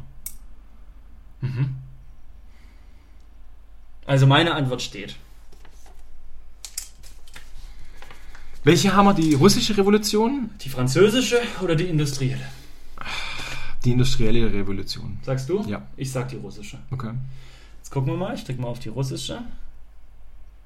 Also 4.05 4.27
meine 4.27 4.53
Antwort 4.53 4.83
steht. 4.83 5.15
Welche 8.63 8.95
haben 8.95 9.07
wir? 9.07 9.15
Die 9.15 9.33
russische 9.33 9.75
Revolution? 9.75 10.51
Die 10.61 10.69
französische 10.69 11.39
oder 11.63 11.75
die 11.75 11.85
industrielle? 11.85 12.45
Die 13.83 13.93
industrielle 13.93 14.53
Revolution. 14.53 15.17
Sagst 15.23 15.49
du? 15.49 15.63
Ja. 15.67 15.81
Ich 15.97 16.11
sag 16.11 16.29
die 16.29 16.35
russische. 16.35 16.77
Okay. 16.91 17.13
Jetzt 17.79 17.89
gucken 17.89 18.13
wir 18.13 18.17
mal. 18.17 18.35
Ich 18.35 18.43
drücke 18.43 18.61
mal 18.61 18.67
auf 18.67 18.79
die 18.79 18.89
russische. 18.89 19.41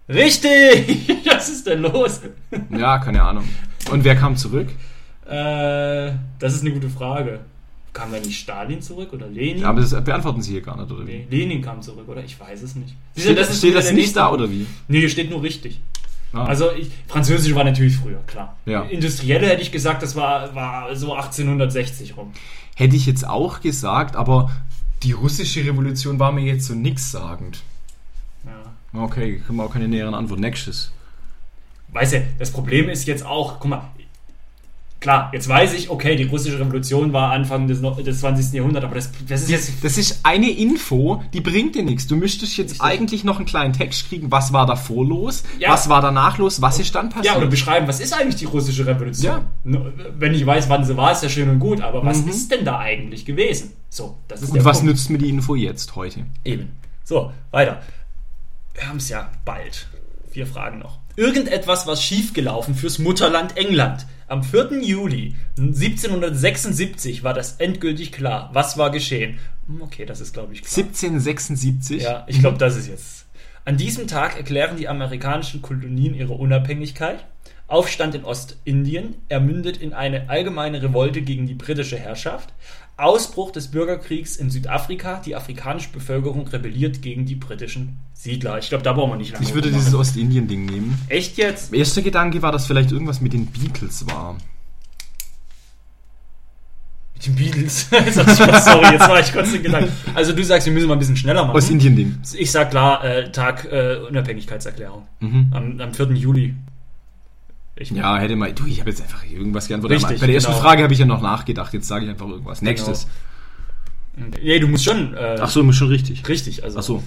Richtig! 0.10 1.08
Was 1.26 1.48
ist 1.48 1.67
denn 1.67 1.84
los? 1.84 2.19
Ja, 2.69 3.00
keine 3.00 3.24
Ahnung. 3.24 3.48
Und 3.94 4.04
wer 4.04 4.16
kam 4.16 4.36
zurück? 4.36 4.70
Äh, 5.26 6.12
das 6.40 6.56
ist 6.56 6.62
eine 6.62 6.72
gute 6.72 6.90
Frage. 6.90 7.42
Kam 7.94 8.12
da 8.12 8.20
nicht 8.20 8.40
Stalin 8.40 8.82
zurück 8.82 9.14
oder 9.14 9.28
Lenin? 9.28 9.60
Ja, 9.60 9.70
aber 9.70 9.82
das 9.82 9.92
beantworten 10.04 10.42
Sie 10.42 10.52
hier 10.54 10.62
gar 10.62 10.76
nicht, 10.76 10.92
oder 10.92 11.06
wie? 11.06 11.12
nee, 11.12 11.28
Lenin 11.30 11.62
kam 11.62 11.82
zurück, 11.82 12.08
oder? 12.08 12.24
Ich 12.24 12.40
weiß 12.40 12.64
es 12.64 12.76
nicht. 12.76 12.96
Siehst 13.14 13.28
Steht 13.28 13.38
das, 13.38 13.58
steht 13.58 13.76
das 13.76 13.86
nicht 13.86 13.96
nächste 13.96 14.20
da, 14.20 14.32
oder 14.32 14.50
wie? 14.50 14.66
Nee, 14.88 15.00
hier 15.00 15.10
steht 15.10 15.30
nur 15.30 15.44
richtig. 15.44 15.80
Ah. 16.34 16.46
Also, 16.46 16.72
ich, 16.72 16.90
Französisch 17.08 17.54
war 17.54 17.64
natürlich 17.64 17.96
früher, 17.96 18.20
klar. 18.26 18.58
Ja. 18.66 18.82
Industrielle 18.82 19.46
hätte 19.46 19.62
ich 19.62 19.72
gesagt, 19.72 20.02
das 20.02 20.16
war, 20.16 20.56
war 20.56 20.96
so 20.96 21.14
1860 21.14 22.18
rum. 22.18 22.32
Hätte 22.76 22.96
ich 22.96 23.06
jetzt 23.06 23.28
auch 23.28 23.62
gesagt, 23.62 24.16
aber 24.16 24.50
die 25.04 25.12
russische 25.12 25.64
Revolution 25.64 26.18
war 26.18 26.32
mir 26.32 26.44
jetzt 26.44 26.66
so 26.66 26.74
nichtssagend. 26.74 27.62
Ja. 28.44 29.04
Okay, 29.04 29.40
können 29.46 29.60
wir 29.60 29.66
auch 29.66 29.74
keine 29.74 29.88
näheren 29.88 30.16
Antwort. 30.16 30.40
Nächstes. 30.40 30.92
Weißt 31.94 32.14
du, 32.14 32.26
das 32.40 32.52
Problem 32.52 32.90
ist 32.90 33.08
jetzt 33.08 33.26
auch, 33.26 33.60
guck 33.60 33.70
mal, 33.70 33.82
klar, 35.00 35.30
jetzt 35.34 35.48
weiß 35.50 35.74
ich, 35.74 35.90
okay, 35.90 36.16
die 36.16 36.24
russische 36.24 36.60
Revolution 36.60 37.12
war 37.14 37.32
Anfang 37.32 37.68
des, 37.68 37.82
des 37.82 38.20
20. 38.22 38.54
Jahrhunderts, 38.54 38.86
aber 38.86 38.96
das, 38.96 39.12
das 39.28 39.42
ist 39.44 39.50
jetzt. 39.50 39.84
Das 39.84 39.98
ist 39.98 40.22
eine 40.24 40.50
Info, 40.50 41.22
die 41.34 41.42
bringt 41.42 41.76
dir 41.76 41.84
nichts. 41.84 42.08
Du 42.08 42.16
müsstest 42.16 42.58
jetzt 42.58 42.72
Richtig. 42.72 42.82
eigentlich 42.82 43.24
noch 43.24 43.36
einen 43.38 43.46
kleinen 43.46 43.74
Text 43.74 44.08
kriegen, 44.08 44.32
was 44.32 44.54
war 44.54 44.66
davor 44.66 45.06
los, 45.06 45.44
Ja. 45.60 45.72
was 45.72 45.90
war 45.90 46.02
danach 46.02 46.38
los, 46.38 46.62
was 46.62 46.80
ist 46.80 46.96
dann 46.96 47.10
passiert. 47.10 47.34
Ja, 47.36 47.38
oder 47.38 47.48
beschreiben, 47.48 47.88
was 47.88 48.00
ist 48.00 48.14
eigentlich 48.14 48.38
die 48.38 48.46
russische 48.46 48.86
Revolution? 48.88 49.42
Ja. 49.66 49.82
Wenn 50.18 50.34
ich 50.34 50.46
weiß, 50.46 50.70
wann 50.70 50.86
sie 50.86 50.96
war, 50.98 51.12
ist 51.12 51.22
ja 51.24 51.30
schön 51.30 51.50
und 51.50 51.60
gut, 51.60 51.82
aber 51.82 52.04
was 52.06 52.20
ist 52.20 52.50
denn 52.52 52.64
da 52.66 52.80
eigentlich 52.80 53.26
gewesen? 53.26 53.74
So, 53.90 54.18
das 54.28 54.42
ist 54.42 54.52
Und 54.52 54.64
was 54.66 54.80
Punkt. 54.80 54.94
nützt 54.94 55.10
mir 55.10 55.18
die 55.20 55.30
Info 55.30 55.54
jetzt, 55.56 55.96
heute? 55.96 56.26
Eben. 56.46 56.72
So, 57.04 57.32
weiter. 57.52 57.82
Wir 58.74 58.88
haben 58.88 58.98
es 58.98 59.10
ja 59.10 59.30
bald. 59.46 59.88
Vier 60.32 60.48
Fragen 60.48 60.80
noch. 60.80 60.98
Irgendetwas 61.15 61.86
war 61.86 61.95
schiefgelaufen 61.95 62.76
fürs 62.76 62.99
Mutterland 62.99 63.56
England. 63.58 64.06
Am 64.28 64.43
4. 64.43 64.82
Juli 64.82 65.36
1776 65.58 67.23
war 67.23 67.34
das 67.34 67.54
endgültig 67.58 68.12
klar. 68.12 68.49
Was 68.54 68.78
war 68.78 68.89
geschehen? 68.89 69.39
Hm, 69.67 69.82
Okay, 69.84 70.06
das 70.06 70.21
ist, 70.21 70.34
glaube 70.34 70.54
ich, 70.54 70.62
klar. 70.62 70.78
1776. 70.78 72.02
Ja, 72.04 72.23
ich 72.28 72.39
glaube, 72.39 72.58
das 72.58 72.76
ist 72.76 72.88
jetzt. 72.88 73.26
An 73.65 73.78
diesem 73.78 74.08
Tag 74.08 74.36
erklären 74.38 74.76
die 74.78 74.88
amerikanischen 74.88 75.62
Kolonien 75.62 76.15
ihre 76.15 76.34
Unabhängigkeit. 76.34 77.26
Aufstand 77.67 78.13
in 78.13 78.26
Ostindien, 78.26 79.15
er 79.30 79.39
mündet 79.39 79.78
in 79.78 79.93
eine 79.93 80.30
allgemeine 80.30 80.84
Revolte 80.84 81.21
gegen 81.21 81.47
die 81.47 81.54
britische 81.54 81.97
Herrschaft. 81.97 82.54
Ausbruch 82.96 83.52
des 83.52 83.70
Bürgerkriegs 83.70 84.36
in 84.36 84.52
Südafrika, 84.52 85.22
die 85.26 85.36
afrikanische 85.36 85.90
Bevölkerung 85.90 86.48
rebelliert 86.48 87.02
gegen 87.02 87.26
die 87.26 87.36
britischen 87.36 88.00
Siedler. 88.14 88.60
Ich 88.60 88.70
glaube, 88.70 88.84
da 88.84 88.94
brauchen 88.94 89.12
wir 89.12 89.18
nicht 89.18 89.34
lange 89.34 89.44
Ich 89.44 89.54
würde 89.54 89.72
dieses 89.72 89.94
Ostindien-Ding 89.96 90.66
nehmen. 90.66 91.00
Echt 91.10 91.38
jetzt? 91.38 91.74
Erster 91.74 92.04
Gedanke 92.04 92.42
war, 92.42 92.52
dass 92.52 92.68
vielleicht 92.68 92.92
irgendwas 92.92 93.20
mit 93.20 93.34
den 93.34 93.48
Beatles 93.48 94.06
war. 94.08 94.38
Mit 97.16 97.26
den 97.26 97.36
Beatles. 97.36 97.88
Sorry, 97.90 98.92
jetzt 98.92 99.10
war 99.10 99.20
ich 99.20 99.34
kurz 99.34 99.52
in 99.54 99.64
Gedanken. 99.64 99.92
Also 100.14 100.32
du 100.34 100.44
sagst, 100.44 100.68
wir 100.68 100.74
müssen 100.74 100.88
mal 100.88 100.94
ein 100.94 101.00
bisschen 101.00 101.18
schneller 101.18 101.46
machen. 101.46 101.56
Ostindien-Ding. 101.56 102.20
Ich 102.38 102.52
sag 102.52 102.70
klar, 102.70 103.04
äh, 103.04 103.32
Tag 103.32 103.66
äh, 103.72 103.98
Unabhängigkeitserklärung. 104.08 105.08
Mhm. 105.20 105.48
Am, 105.52 105.82
am 105.82 105.94
4. 105.96 106.12
Juli. 106.12 106.54
Ich 107.76 107.92
Ja, 107.92 108.18
hätte 108.18 108.36
mal. 108.36 108.54
Du, 108.54 108.66
ich 108.66 108.80
habe 108.80 108.90
jetzt 108.90 109.02
einfach 109.02 109.26
irgendwas 109.26 109.68
geantwortet. 109.68 110.04
Richtig, 110.04 110.20
Bei 110.20 110.28
der 110.28 110.36
ersten 110.36 110.52
genau. 110.52 110.62
Frage 110.64 110.84
habe 110.84 110.94
ich 110.94 111.00
ja 111.00 111.06
noch 111.06 111.22
nachgedacht. 111.22 111.74
Jetzt 111.74 111.88
sage 111.88 112.06
ich 112.06 112.12
einfach 112.12 112.28
irgendwas. 112.28 112.62
Nächstes. 112.62 113.08
Nee, 114.16 114.60
du 114.60 114.68
musst 114.68 114.84
schon. 114.84 115.16
Äh, 115.16 115.38
Ach 115.40 115.50
so, 115.50 115.70
schon 115.72 115.88
richtig. 115.88 116.28
Richtig, 116.28 116.64
also. 116.64 116.80
Ach 116.80 116.84
so. 116.84 117.04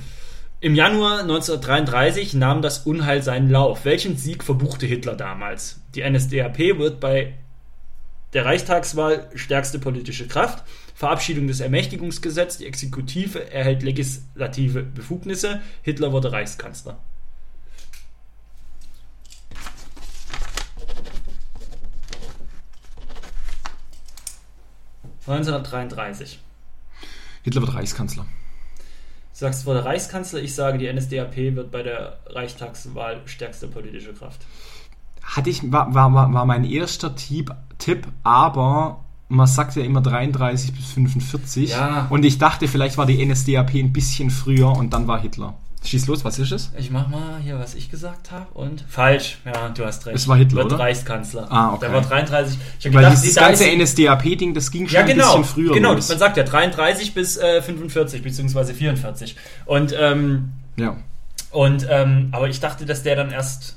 Im 0.61 0.75
Januar 0.75 1.21
1933 1.21 2.35
nahm 2.35 2.63
das 2.63 2.81
Unheil 2.81 3.23
seinen 3.23 3.51
Lauf. 3.51 3.85
Welchen 3.85 4.17
Sieg 4.17 4.43
verbuchte 4.43 4.87
Hitler 4.87 5.15
damals? 5.15 5.81
Die 5.95 6.09
NSDAP 6.09 6.79
wird 6.79 6.99
bei 6.99 7.35
der 8.33 8.45
Reichstagswahl 8.45 9.31
stärkste 9.35 9.79
politische 9.79 10.27
Kraft. 10.27 10.65
Verabschiedung 10.95 11.47
des 11.47 11.61
Ermächtigungsgesetzes. 11.61 12.59
Die 12.59 12.67
Exekutive 12.67 13.53
erhält 13.53 13.83
legislative 13.83 14.83
Befugnisse. 14.83 15.61
Hitler 15.83 16.11
wurde 16.11 16.33
Reichskanzler. 16.33 16.99
...1933. 25.27 26.39
Hitler 27.43 27.63
wird 27.63 27.75
Reichskanzler. 27.75 28.25
Du 28.25 29.41
sagst, 29.41 29.67
wurde 29.67 29.85
Reichskanzler. 29.85 30.41
Ich 30.41 30.55
sage, 30.55 30.79
die 30.79 30.93
NSDAP 30.93 31.37
wird 31.37 31.71
bei 31.71 31.83
der 31.83 32.19
Reichstagswahl 32.27 33.21
stärkste 33.27 33.69
politische 33.69 34.15
Kraft. 34.15 34.47
Hatte 35.23 35.51
ich, 35.51 35.71
war, 35.71 35.95
war, 35.95 36.15
war 36.15 36.33
war 36.33 36.47
mein 36.47 36.65
erster 36.65 37.15
Tipp, 37.15 37.53
Tipp, 37.79 38.07
aber 38.23 39.05
man 39.29 39.47
sagt 39.47 39.77
ja 39.77 39.83
immer 39.83 40.01
33 40.01 40.73
bis 40.73 40.93
45. 40.93 41.71
Ja. 41.71 42.07
Und 42.11 42.25
ich 42.25 42.39
dachte, 42.39 42.69
vielleicht 42.69 42.97
war 42.97 43.07
die 43.07 43.25
NSDAP 43.25 43.75
ein 43.75 43.93
bisschen 43.93 44.31
früher 44.31 44.71
und 44.71 44.93
dann 44.93 45.09
war 45.09 45.21
Hitler. 45.21 45.55
Schieß 45.87 46.07
los, 46.09 46.25
was 46.25 46.39
ist 46.39 46.51
es? 46.53 46.73
Ich 46.79 46.91
mach 46.91 47.09
mal 47.09 47.39
hier, 47.43 47.59
was 47.59 47.75
ich 47.75 47.91
gesagt 47.91 48.33
habe 48.33 48.47
und 48.55 48.85
falsch. 48.89 49.39
Ja, 49.45 49.69
du 49.69 49.85
hast 49.85 50.05
recht. 50.07 50.17
Es 50.17 50.27
war 50.27 50.37
Hitler, 50.37 50.63
Wird 50.63 50.73
oder? 50.73 50.79
Reichskanzler. 50.81 51.47
Ah, 51.51 51.75
okay. 51.75 51.87
Der 51.87 51.93
war 51.93 52.03
33. 52.03 52.59
Ich 52.79 52.87
hab 52.87 52.93
Weil 52.95 53.05
gedacht, 53.05 53.23
dieses 53.23 53.35
die 53.35 53.41
ganze 53.41 53.65
30 53.65 53.83
NSDAP-Ding, 53.83 54.55
das 54.55 54.71
ging 54.71 54.87
schon 54.89 54.95
ja, 54.95 55.01
ein 55.01 55.07
genau, 55.07 55.39
bisschen 55.39 55.45
früher 55.45 55.73
genau. 55.73 55.95
los. 55.95 56.09
Man 56.09 56.19
sagt 56.19 56.37
ja 56.37 56.43
33 56.43 57.15
bis 57.15 57.37
äh, 57.37 57.63
45 57.63 58.23
beziehungsweise 58.23 58.75
44. 58.75 59.37
Und 59.65 59.95
ähm, 59.99 60.51
Ja. 60.77 60.97
und 61.51 61.87
ähm, 61.89 62.29
aber 62.33 62.49
ich 62.49 62.61
dachte, 62.61 62.85
dass 62.85 63.03
der 63.03 63.17
dann 63.17 63.31
erst 63.31 63.77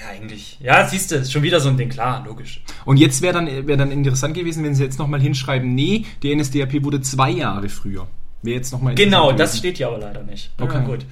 ja 0.00 0.08
eigentlich 0.10 0.58
ja 0.60 0.86
siehst 0.86 1.10
du 1.10 1.16
ist 1.16 1.30
schon 1.32 1.42
wieder 1.42 1.60
so 1.60 1.68
ein 1.68 1.76
Ding 1.76 1.88
klar 1.88 2.24
logisch. 2.24 2.62
Und 2.84 2.96
jetzt 2.96 3.22
wäre 3.22 3.34
dann, 3.34 3.66
wär 3.66 3.76
dann 3.76 3.90
interessant 3.90 4.34
gewesen, 4.34 4.64
wenn 4.64 4.74
sie 4.74 4.84
jetzt 4.84 4.98
nochmal 4.98 5.20
hinschreiben, 5.20 5.74
nee, 5.74 6.06
die 6.22 6.34
NSDAP 6.34 6.84
wurde 6.84 7.00
zwei 7.00 7.30
Jahre 7.30 7.68
früher. 7.68 8.06
Wäre 8.42 8.56
jetzt 8.56 8.72
nochmal 8.72 8.94
Genau, 8.94 9.32
das 9.32 9.58
steht 9.58 9.76
hier 9.76 9.88
aber 9.88 9.98
leider 9.98 10.22
nicht. 10.22 10.50
Okay. 10.58 10.74
Ja, 10.78 10.80
gut. 10.80 11.04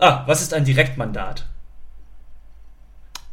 Ah, 0.00 0.24
was 0.26 0.42
ist 0.42 0.54
ein 0.54 0.64
Direktmandat? 0.64 1.46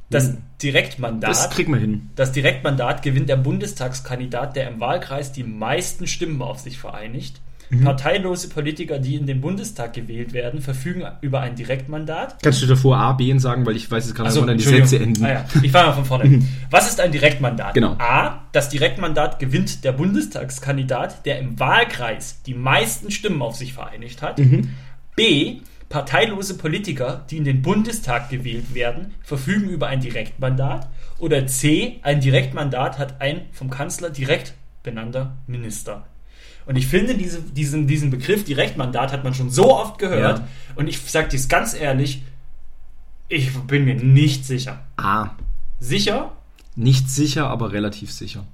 Das 0.10 0.28
Hm. 0.28 0.38
Direktmandat. 0.62 1.30
Das 1.30 1.50
kriegen 1.50 1.74
wir 1.74 1.80
hin. 1.80 2.10
Das 2.16 2.32
Direktmandat 2.32 3.02
gewinnt 3.02 3.30
der 3.30 3.36
Bundestagskandidat, 3.36 4.56
der 4.56 4.70
im 4.70 4.80
Wahlkreis 4.80 5.32
die 5.32 5.44
meisten 5.44 6.08
Stimmen 6.08 6.42
auf 6.42 6.60
sich 6.60 6.78
vereinigt. 6.78 7.42
Mhm. 7.70 7.84
Parteilose 7.84 8.48
Politiker, 8.48 8.98
die 8.98 9.16
in 9.16 9.26
den 9.26 9.42
Bundestag 9.42 9.92
gewählt 9.94 10.32
werden, 10.32 10.62
verfügen 10.62 11.04
über 11.20 11.42
ein 11.42 11.56
Direktmandat. 11.56 12.42
Kannst 12.42 12.62
du 12.62 12.66
davor 12.66 12.98
A, 12.98 13.12
B 13.14 13.38
sagen, 13.40 13.66
weil 13.66 13.76
ich 13.76 13.92
weiß 13.92 14.06
jetzt 14.06 14.16
gerade, 14.16 14.30
Achso, 14.30 14.42
wo 14.42 14.46
dann 14.46 14.58
die. 14.58 14.64
Sätze 14.64 15.00
enden. 15.00 15.26
Ah, 15.26 15.30
ja. 15.34 15.46
Ich 15.62 15.72
fange 15.72 15.88
mal 15.88 15.94
von 15.94 16.06
vorne. 16.06 16.44
Was 16.72 16.88
ist 16.88 17.02
ein 17.02 17.12
Direktmandat? 17.12 17.74
Genau. 17.74 17.98
A. 18.00 18.44
Das 18.54 18.70
Direktmandat 18.70 19.40
gewinnt 19.40 19.84
der 19.84 19.92
Bundestagskandidat, 19.92 21.26
der 21.26 21.40
im 21.40 21.60
Wahlkreis 21.60 22.42
die 22.44 22.54
meisten 22.54 23.12
Stimmen 23.12 23.42
auf 23.42 23.58
sich 23.58 23.74
vereinigt 23.74 24.22
hat. 24.22 24.40
Mhm. 24.40 24.70
B. 25.18 25.58
Parteilose 25.90 26.58
Politiker, 26.58 27.26
die 27.30 27.38
in 27.38 27.46
den 27.46 27.62
Bundestag 27.62 28.30
gewählt 28.30 28.74
werden, 28.74 29.14
verfügen 29.24 29.70
über 29.70 29.88
ein 29.88 30.02
Direktmandat. 30.02 30.90
Oder 31.18 31.48
C. 31.48 32.00
Ein 32.04 32.20
Direktmandat 32.20 33.00
hat 33.00 33.22
ein 33.22 33.46
vom 33.54 33.70
Kanzler 33.70 34.10
direkt 34.10 34.54
benannter 34.84 35.38
Minister. 35.48 36.06
Und 36.66 36.76
ich 36.76 36.88
finde, 36.88 37.16
diese, 37.16 37.42
diesen, 37.42 37.88
diesen 37.88 38.10
Begriff 38.10 38.44
Direktmandat 38.44 39.14
hat 39.14 39.24
man 39.24 39.34
schon 39.34 39.50
so 39.50 39.74
oft 39.74 39.98
gehört. 40.00 40.40
Ja. 40.40 40.48
Und 40.76 40.88
ich 40.88 41.00
sage 41.00 41.30
dir 41.30 41.40
ganz 41.48 41.74
ehrlich, 41.74 42.24
ich 43.30 43.54
bin 43.62 43.86
mir 43.86 43.96
nicht 43.96 44.46
sicher. 44.46 44.82
Ah, 44.98 45.32
Sicher? 45.80 46.32
nicht 46.78 47.10
sicher, 47.10 47.48
aber 47.48 47.72
relativ 47.72 48.12
sicher. 48.12 48.46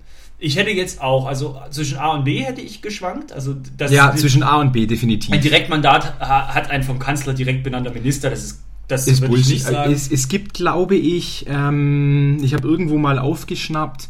Ich 0.45 0.57
hätte 0.57 0.71
jetzt 0.71 1.01
auch, 1.01 1.25
also 1.25 1.57
zwischen 1.71 1.97
A 1.97 2.09
und 2.13 2.25
B 2.25 2.43
hätte 2.43 2.59
ich 2.61 2.81
geschwankt. 2.81 3.31
Also 3.31 3.55
das 3.77 3.91
Ja, 3.91 4.11
die- 4.11 4.17
zwischen 4.19 4.43
A 4.43 4.57
und 4.57 4.73
B 4.73 4.85
definitiv. 4.85 5.31
ein 5.33 5.39
Direktmandat 5.41 6.19
ha- 6.19 6.53
hat 6.53 6.69
ein 6.69 6.83
vom 6.83 6.99
Kanzler 6.99 7.33
direkt 7.33 7.63
benannter 7.63 7.91
Minister. 7.91 8.29
Das 8.29 8.43
ist 8.43 8.63
das 8.89 9.07
ist 9.07 9.21
würde 9.21 9.37
ich 9.37 9.47
nicht 9.47 9.63
sagen. 9.63 9.93
Es, 9.93 10.11
es 10.11 10.27
gibt, 10.27 10.53
glaube 10.53 10.95
ich, 10.95 11.45
ähm, 11.47 12.37
ich 12.43 12.53
habe 12.53 12.67
irgendwo 12.67 12.97
mal 12.97 13.17
aufgeschnappt, 13.19 14.09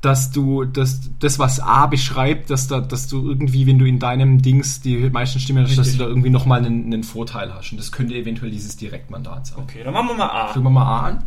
dass 0.00 0.30
du 0.30 0.64
das, 0.64 1.00
das 1.18 1.40
was 1.40 1.58
A 1.58 1.86
beschreibt, 1.88 2.50
dass, 2.50 2.68
da, 2.68 2.80
dass 2.80 3.08
du 3.08 3.28
irgendwie, 3.28 3.66
wenn 3.66 3.80
du 3.80 3.84
in 3.86 3.98
deinem 3.98 4.40
Dings 4.42 4.80
die 4.80 5.10
meisten 5.10 5.40
Stimmen 5.40 5.64
hast, 5.66 5.76
dass 5.76 5.90
du 5.90 5.98
da 5.98 6.06
irgendwie 6.06 6.30
nochmal 6.30 6.64
einen, 6.64 6.84
einen 6.84 7.02
Vorteil 7.02 7.52
hast. 7.52 7.72
Und 7.72 7.78
das 7.78 7.90
könnte 7.90 8.14
eventuell 8.14 8.52
dieses 8.52 8.76
Direktmandat 8.76 9.48
sein. 9.48 9.58
okay, 9.58 9.82
dann 9.82 9.92
machen 9.92 10.08
wir 10.10 10.14
mal 10.14 10.28
A. 10.30 10.46
Fangen 10.52 10.64
wir 10.64 10.70
mal 10.70 10.84
A 10.84 11.00
an. 11.08 11.24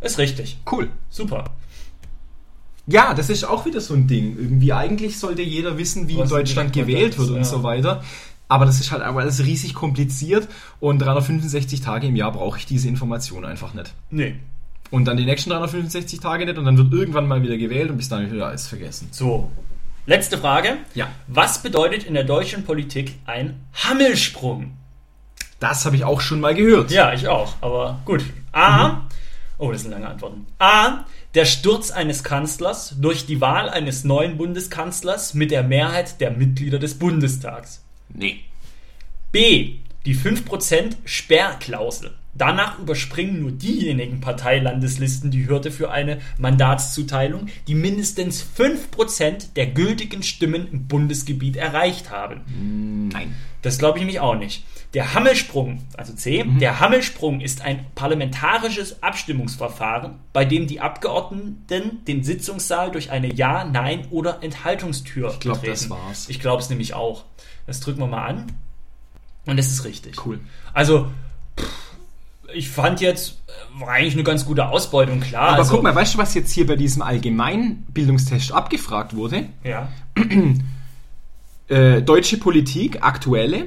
Ist 0.00 0.18
richtig. 0.18 0.58
Cool. 0.70 0.88
Super. 1.10 1.44
Ja, 2.86 3.14
das 3.14 3.30
ist 3.30 3.44
auch 3.44 3.66
wieder 3.66 3.80
so 3.80 3.94
ein 3.94 4.06
Ding. 4.06 4.36
Irgendwie 4.38 4.72
eigentlich 4.72 5.18
sollte 5.18 5.42
jeder 5.42 5.76
wissen, 5.76 6.08
wie 6.08 6.16
Was 6.18 6.30
in 6.30 6.36
Deutschland 6.36 6.72
gewählt 6.72 7.18
wird 7.18 7.30
und 7.30 7.38
ja. 7.38 7.44
so 7.44 7.62
weiter. 7.62 8.02
Aber 8.48 8.64
das 8.64 8.78
ist 8.78 8.92
halt 8.92 9.02
alles 9.02 9.44
riesig 9.44 9.74
kompliziert 9.74 10.46
und 10.78 11.00
365 11.00 11.80
Tage 11.80 12.06
im 12.06 12.14
Jahr 12.14 12.30
brauche 12.30 12.58
ich 12.58 12.66
diese 12.66 12.88
Information 12.88 13.44
einfach 13.44 13.74
nicht. 13.74 13.92
Nee. 14.10 14.36
Und 14.90 15.06
dann 15.06 15.16
die 15.16 15.24
nächsten 15.24 15.50
365 15.50 16.20
Tage 16.20 16.46
nicht 16.46 16.56
und 16.56 16.64
dann 16.64 16.78
wird 16.78 16.92
irgendwann 16.92 17.26
mal 17.26 17.42
wieder 17.42 17.56
gewählt 17.56 17.90
und 17.90 17.96
bis 17.96 18.08
dann 18.08 18.30
wieder 18.30 18.46
alles 18.46 18.68
vergessen. 18.68 19.08
So. 19.10 19.50
Letzte 20.06 20.38
Frage. 20.38 20.76
Ja. 20.94 21.08
Was 21.26 21.60
bedeutet 21.62 22.04
in 22.04 22.14
der 22.14 22.22
deutschen 22.22 22.64
Politik 22.64 23.16
ein 23.26 23.60
Hammelsprung? 23.74 24.74
Das 25.58 25.84
habe 25.84 25.96
ich 25.96 26.04
auch 26.04 26.20
schon 26.20 26.38
mal 26.38 26.54
gehört. 26.54 26.92
Ja, 26.92 27.12
ich 27.12 27.26
auch. 27.26 27.56
Aber 27.60 27.98
gut. 28.04 28.24
A. 28.52 29.08
Oh, 29.58 29.72
das 29.72 29.82
sind 29.82 29.90
lange 29.90 30.06
Antworten. 30.06 30.46
A. 30.60 31.04
Der 31.36 31.44
Sturz 31.44 31.90
eines 31.90 32.24
Kanzlers 32.24 32.94
durch 32.98 33.26
die 33.26 33.42
Wahl 33.42 33.68
eines 33.68 34.04
neuen 34.04 34.38
Bundeskanzlers 34.38 35.34
mit 35.34 35.50
der 35.50 35.62
Mehrheit 35.62 36.18
der 36.22 36.30
Mitglieder 36.30 36.78
des 36.78 36.94
Bundestags. 36.94 37.84
Nee. 38.08 38.40
B. 39.32 39.74
Die 40.06 40.16
5% 40.16 40.94
Sperrklausel. 41.04 42.12
Danach 42.32 42.78
überspringen 42.78 43.42
nur 43.42 43.52
diejenigen 43.52 44.22
Parteilandeslisten 44.22 45.30
die 45.30 45.46
Hürde 45.46 45.70
für 45.70 45.90
eine 45.90 46.22
Mandatszuteilung, 46.38 47.48
die 47.68 47.74
mindestens 47.74 48.42
5% 48.42 49.52
der 49.56 49.66
gültigen 49.66 50.22
Stimmen 50.22 50.66
im 50.72 50.86
Bundesgebiet 50.86 51.56
erreicht 51.56 52.08
haben. 52.08 53.10
Nein. 53.12 53.36
Das 53.60 53.76
glaube 53.76 53.98
ich 53.98 54.04
nämlich 54.04 54.20
auch 54.20 54.36
nicht. 54.36 54.64
Der 54.94 55.12
Hammelsprung, 55.14 55.82
also 55.96 56.14
C, 56.14 56.42
der 56.60 56.80
Hammelsprung 56.80 57.40
ist 57.40 57.60
ein 57.62 57.84
parlamentarisches 57.94 59.02
Abstimmungsverfahren, 59.02 60.14
bei 60.32 60.44
dem 60.44 60.66
die 60.66 60.80
Abgeordneten 60.80 62.04
den 62.06 62.22
Sitzungssaal 62.24 62.90
durch 62.92 63.10
eine 63.10 63.32
Ja-, 63.34 63.64
Nein- 63.64 64.06
oder 64.10 64.42
Enthaltungstür 64.42 65.30
Ich 65.30 65.40
glaube, 65.40 65.58
betreten. 65.60 65.72
das 65.88 65.90
war's. 65.90 66.28
Ich 66.28 66.40
glaube 66.40 66.62
es 66.62 66.70
nämlich 66.70 66.94
auch. 66.94 67.24
Das 67.66 67.80
drücken 67.80 68.00
wir 68.00 68.06
mal 68.06 68.26
an. 68.26 68.46
Und 69.44 69.58
das 69.58 69.66
ist 69.70 69.84
richtig. 69.84 70.24
Cool. 70.24 70.40
Also, 70.72 71.08
ich 72.54 72.68
fand 72.70 73.00
jetzt, 73.00 73.42
äh, 73.48 73.80
war 73.80 73.90
eigentlich 73.90 74.14
eine 74.14 74.22
ganz 74.24 74.46
gute 74.46 74.68
Ausbeutung, 74.68 75.20
klar. 75.20 75.48
Aber 75.50 75.58
also, 75.58 75.74
guck 75.74 75.82
mal, 75.82 75.94
weißt 75.94 76.14
du, 76.14 76.18
was 76.18 76.32
jetzt 76.34 76.52
hier 76.52 76.66
bei 76.66 76.76
diesem 76.76 77.02
Allgemeinbildungstest 77.02 78.52
abgefragt 78.52 79.14
wurde? 79.14 79.46
Ja, 79.62 79.88
Äh, 81.68 82.00
deutsche 82.02 82.36
Politik, 82.38 82.98
aktuelle, 83.02 83.66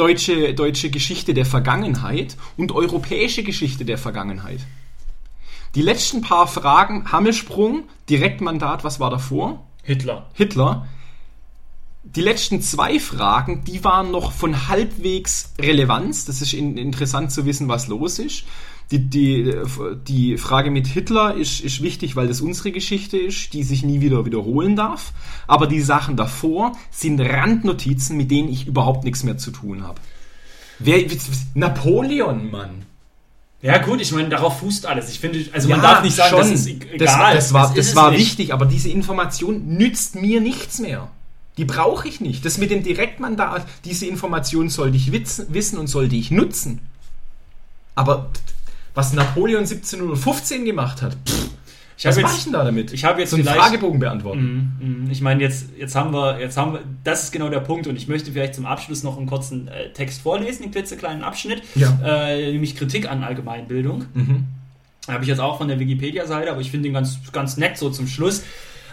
deutsche, 0.00 0.54
deutsche 0.54 0.90
Geschichte 0.90 1.34
der 1.34 1.44
Vergangenheit 1.44 2.36
und 2.56 2.72
europäische 2.72 3.42
Geschichte 3.42 3.84
der 3.84 3.98
Vergangenheit. 3.98 4.60
Die 5.74 5.82
letzten 5.82 6.22
paar 6.22 6.46
Fragen, 6.46 7.12
Hammelsprung, 7.12 7.84
Direktmandat, 8.08 8.82
was 8.82 8.98
war 8.98 9.10
davor? 9.10 9.66
Hitler. 9.82 10.26
Hitler. 10.32 10.88
Die 12.02 12.22
letzten 12.22 12.62
zwei 12.62 12.98
Fragen, 12.98 13.62
die 13.64 13.84
waren 13.84 14.10
noch 14.10 14.32
von 14.32 14.68
halbwegs 14.68 15.52
Relevanz. 15.60 16.24
Das 16.24 16.40
ist 16.40 16.54
in, 16.54 16.78
interessant 16.78 17.30
zu 17.30 17.44
wissen, 17.44 17.68
was 17.68 17.86
los 17.86 18.18
ist. 18.18 18.44
Die, 18.90 18.98
die, 18.98 19.54
die 20.08 20.36
Frage 20.36 20.70
mit 20.72 20.88
Hitler 20.88 21.34
ist, 21.36 21.60
ist 21.60 21.80
wichtig, 21.80 22.16
weil 22.16 22.26
das 22.26 22.40
unsere 22.40 22.72
Geschichte 22.72 23.16
ist, 23.18 23.52
die 23.52 23.62
sich 23.62 23.84
nie 23.84 24.00
wieder 24.00 24.24
wiederholen 24.26 24.74
darf. 24.74 25.12
Aber 25.46 25.68
die 25.68 25.80
Sachen 25.80 26.16
davor 26.16 26.72
sind 26.90 27.20
Randnotizen, 27.20 28.16
mit 28.16 28.32
denen 28.32 28.48
ich 28.48 28.66
überhaupt 28.66 29.04
nichts 29.04 29.22
mehr 29.22 29.38
zu 29.38 29.52
tun 29.52 29.84
habe. 29.84 30.00
Wer, 30.80 31.04
Napoleon, 31.54 32.50
Mann. 32.50 32.82
Ja, 33.62 33.78
gut, 33.78 34.00
ich 34.00 34.10
meine, 34.12 34.30
darauf 34.30 34.58
fußt 34.60 34.86
alles. 34.86 35.10
Ich 35.10 35.20
finde, 35.20 35.44
also 35.52 35.68
man 35.68 35.82
Ja, 35.82 35.92
darf 35.92 36.02
nicht 36.02 36.16
sagen, 36.16 36.30
schon. 36.30 36.38
das 36.40 36.50
ist 36.50 36.66
e- 36.66 36.78
Das, 36.98 37.14
egal. 37.14 37.34
das 37.34 37.52
war, 37.52 37.68
das 37.68 37.88
es 37.88 37.94
war 37.96 38.10
nicht. 38.10 38.20
wichtig, 38.20 38.52
aber 38.54 38.64
diese 38.64 38.88
Information 38.88 39.76
nützt 39.76 40.16
mir 40.16 40.40
nichts 40.40 40.78
mehr. 40.78 41.10
Die 41.58 41.66
brauche 41.66 42.08
ich 42.08 42.20
nicht. 42.22 42.44
Das 42.46 42.56
mit 42.56 42.70
dem 42.70 42.82
Direktmandat, 42.82 43.66
diese 43.84 44.06
Information 44.06 44.70
sollte 44.70 44.96
ich 44.96 45.12
wissen 45.12 45.78
und 45.78 45.88
sollte 45.88 46.16
ich 46.16 46.30
nutzen. 46.30 46.80
Aber 47.94 48.30
was 48.94 49.12
Napoleon 49.12 49.60
1715 49.60 50.64
gemacht 50.64 51.02
hat, 51.02 51.16
pff, 51.28 51.48
Ich 51.96 52.06
habe 52.06 52.16
was 52.16 52.22
mache 52.22 52.36
ich 52.36 52.44
denn 52.44 52.52
da 52.52 52.64
damit? 52.64 52.92
ich 52.92 53.04
habe 53.04 53.20
jetzt 53.20 53.30
so 53.30 53.36
einen 53.36 53.44
Fragebogen 53.44 54.00
beantworten. 54.00 54.74
Mhm, 54.80 55.04
mhm. 55.04 55.10
ich 55.10 55.20
meine, 55.20 55.42
jetzt, 55.42 55.66
jetzt 55.78 55.94
haben 55.94 56.12
wir, 56.12 56.40
jetzt 56.40 56.56
haben 56.56 56.72
wir, 56.74 56.80
das 57.04 57.24
ist 57.24 57.32
genau 57.32 57.48
der 57.48 57.60
Punkt 57.60 57.86
und 57.86 57.96
ich 57.96 58.08
möchte 58.08 58.32
vielleicht 58.32 58.54
zum 58.54 58.66
Abschluss 58.66 59.02
noch 59.02 59.16
einen 59.16 59.26
kurzen 59.26 59.68
äh, 59.68 59.92
Text 59.92 60.22
vorlesen, 60.22 60.64
einen 60.64 60.72
klitzekleinen 60.72 61.22
Abschnitt, 61.22 61.62
Ja. 61.74 61.98
äh, 62.04 62.52
nämlich 62.52 62.76
Kritik 62.76 63.10
an 63.10 63.22
Allgemeinbildung. 63.22 64.06
Mhm. 64.14 64.44
Habe 65.08 65.22
ich 65.24 65.28
jetzt 65.28 65.40
auch 65.40 65.58
von 65.58 65.68
der 65.68 65.78
Wikipedia-Seite, 65.78 66.50
aber 66.50 66.60
ich 66.60 66.70
finde 66.70 66.88
ihn 66.88 66.94
ganz, 66.94 67.18
ganz 67.32 67.56
nett 67.56 67.78
so 67.78 67.90
zum 67.90 68.06
Schluss. 68.06 68.42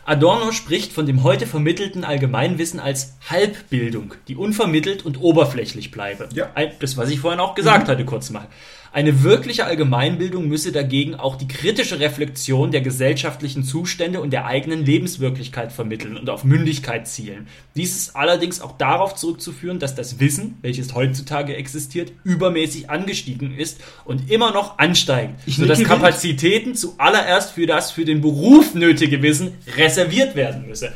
Adorno 0.06 0.54
spricht 0.54 0.94
von 0.94 1.06
dem 1.06 1.22
heute 1.24 1.46
vermittelten 1.46 2.06
Allgemeinwissen 2.06 2.80
als 2.80 3.16
Halbbildung, 3.30 4.14
die 4.30 4.38
unvermittelt 4.38 5.06
und 5.06 5.20
oberflächlich 5.20 5.92
bleibe. 5.92 6.30
Ja. 6.34 6.48
Das, 6.80 6.96
was 6.96 7.10
ich 7.10 7.20
vorhin 7.20 7.42
auch 7.42 7.56
gesagt 7.56 7.90
hatte, 7.90 8.06
kurz 8.06 8.30
mal. 8.30 8.48
Eine 8.92 9.24
wirkliche 9.24 9.66
Allgemeinbildung 9.66 10.48
müsse 10.48 10.72
dagegen 10.72 11.16
auch 11.16 11.36
die 11.36 11.48
kritische 11.48 12.00
Reflexion 12.00 12.72
der 12.72 12.82
gesellschaftlichen 12.82 13.64
Zustände 13.64 14.22
und 14.22 14.32
der 14.32 14.46
eigenen 14.46 14.86
Lebenswirklichkeit 14.86 15.72
vermitteln 15.72 16.18
und 16.18 16.30
auf 16.30 16.44
Mündigkeit 16.44 17.08
zielen. 17.08 17.48
Dies 17.76 17.96
ist 17.96 18.16
allerdings 18.16 18.62
auch 18.62 18.78
darauf 18.78 19.16
zurückzuführen, 19.16 19.80
dass 19.80 19.96
das 19.96 20.20
Wissen, 20.20 20.58
welches 20.62 20.94
heutzutage 20.94 21.56
existiert, 21.56 22.12
übermäßig 22.24 22.90
angestiegen 22.90 23.56
ist 23.58 23.80
und 24.06 24.30
immer 24.30 24.52
noch 24.52 24.78
ansteigt, 24.80 25.36
Ich 25.46 25.58
sodass. 25.58 25.84
Kapazitäten 25.84 26.76
zuallererst 26.76 27.52
für 27.52 27.66
das 27.66 27.92
für 27.92 28.06
den 28.06 28.22
Beruf 28.22 28.74
nötige 28.74 29.22
Wissen 29.22 29.54
reserviert 29.78 30.36
werden 30.36 30.68
müsse. 30.68 30.94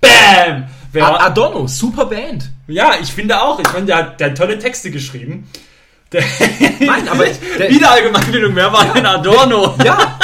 Bam! 0.00 0.68
Adorno, 0.94 1.66
super 1.66 2.06
Band. 2.06 2.50
ja, 2.68 2.94
ich 3.00 3.10
finde 3.12 3.40
auch. 3.42 3.58
Ich 3.58 3.72
meine, 3.72 3.86
der, 3.86 4.10
der 4.10 4.30
hat 4.30 4.36
tolle 4.36 4.58
Texte 4.58 4.90
geschrieben. 4.90 5.48
Der 6.12 6.22
Nein, 6.80 7.08
aber 7.08 7.24
der- 7.58 7.70
wieder 7.70 7.90
Allgemeinbildung, 7.90 8.54
wer 8.54 8.72
war 8.72 8.92
denn 8.92 9.06
Adorno? 9.06 9.74
Ja, 9.84 10.18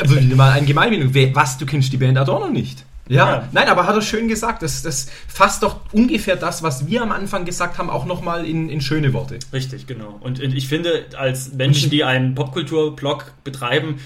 also 0.00 0.14
mal 0.36 0.52
ein 0.52 0.66
Gemeinbildung. 0.66 1.12
Wer- 1.12 1.34
Was, 1.34 1.58
du 1.58 1.66
kennst 1.66 1.92
die 1.92 1.96
Band 1.98 2.16
Adorno 2.18 2.48
nicht? 2.48 2.84
Ja, 3.08 3.28
Ja. 3.30 3.48
nein, 3.52 3.68
aber 3.68 3.86
hat 3.86 3.94
er 3.96 4.00
schön 4.02 4.28
gesagt. 4.28 4.62
Das, 4.62 4.82
das 4.82 5.08
fasst 5.28 5.62
doch 5.62 5.80
ungefähr 5.92 6.36
das, 6.36 6.62
was 6.62 6.86
wir 6.86 7.02
am 7.02 7.12
Anfang 7.12 7.44
gesagt 7.44 7.76
haben, 7.78 7.90
auch 7.90 8.06
nochmal 8.06 8.46
in, 8.46 8.70
in 8.70 8.80
schöne 8.80 9.12
Worte. 9.12 9.38
Richtig, 9.52 9.86
genau. 9.86 10.18
Und, 10.20 10.40
und 10.40 10.54
ich 10.54 10.68
finde, 10.68 11.06
als 11.18 11.52
Menschen, 11.52 11.90
die 11.90 12.04
einen 12.04 12.34
Popkultur-Blog 12.34 13.32
betreiben, 13.44 13.96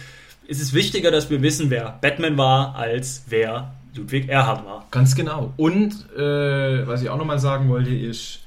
ist 0.49 0.61
es 0.63 0.73
wichtiger, 0.73 1.11
dass 1.11 1.29
wir 1.31 1.43
wissen, 1.43 1.71
wer 1.71 1.99
Batman 2.01 2.37
war, 2.39 2.75
als 2.75 3.25
wer 3.29 3.75
Ludwig 3.95 4.29
Erhard 4.29 4.65
war. 4.67 4.87
Ganz 4.91 5.15
genau. 5.15 5.53
Und 5.57 5.93
äh, 6.17 6.87
was 6.87 7.03
ich 7.03 7.09
auch 7.11 7.19
nochmal 7.19 7.39
sagen 7.39 7.69
wollte, 7.69 7.91
ist. 7.91 8.41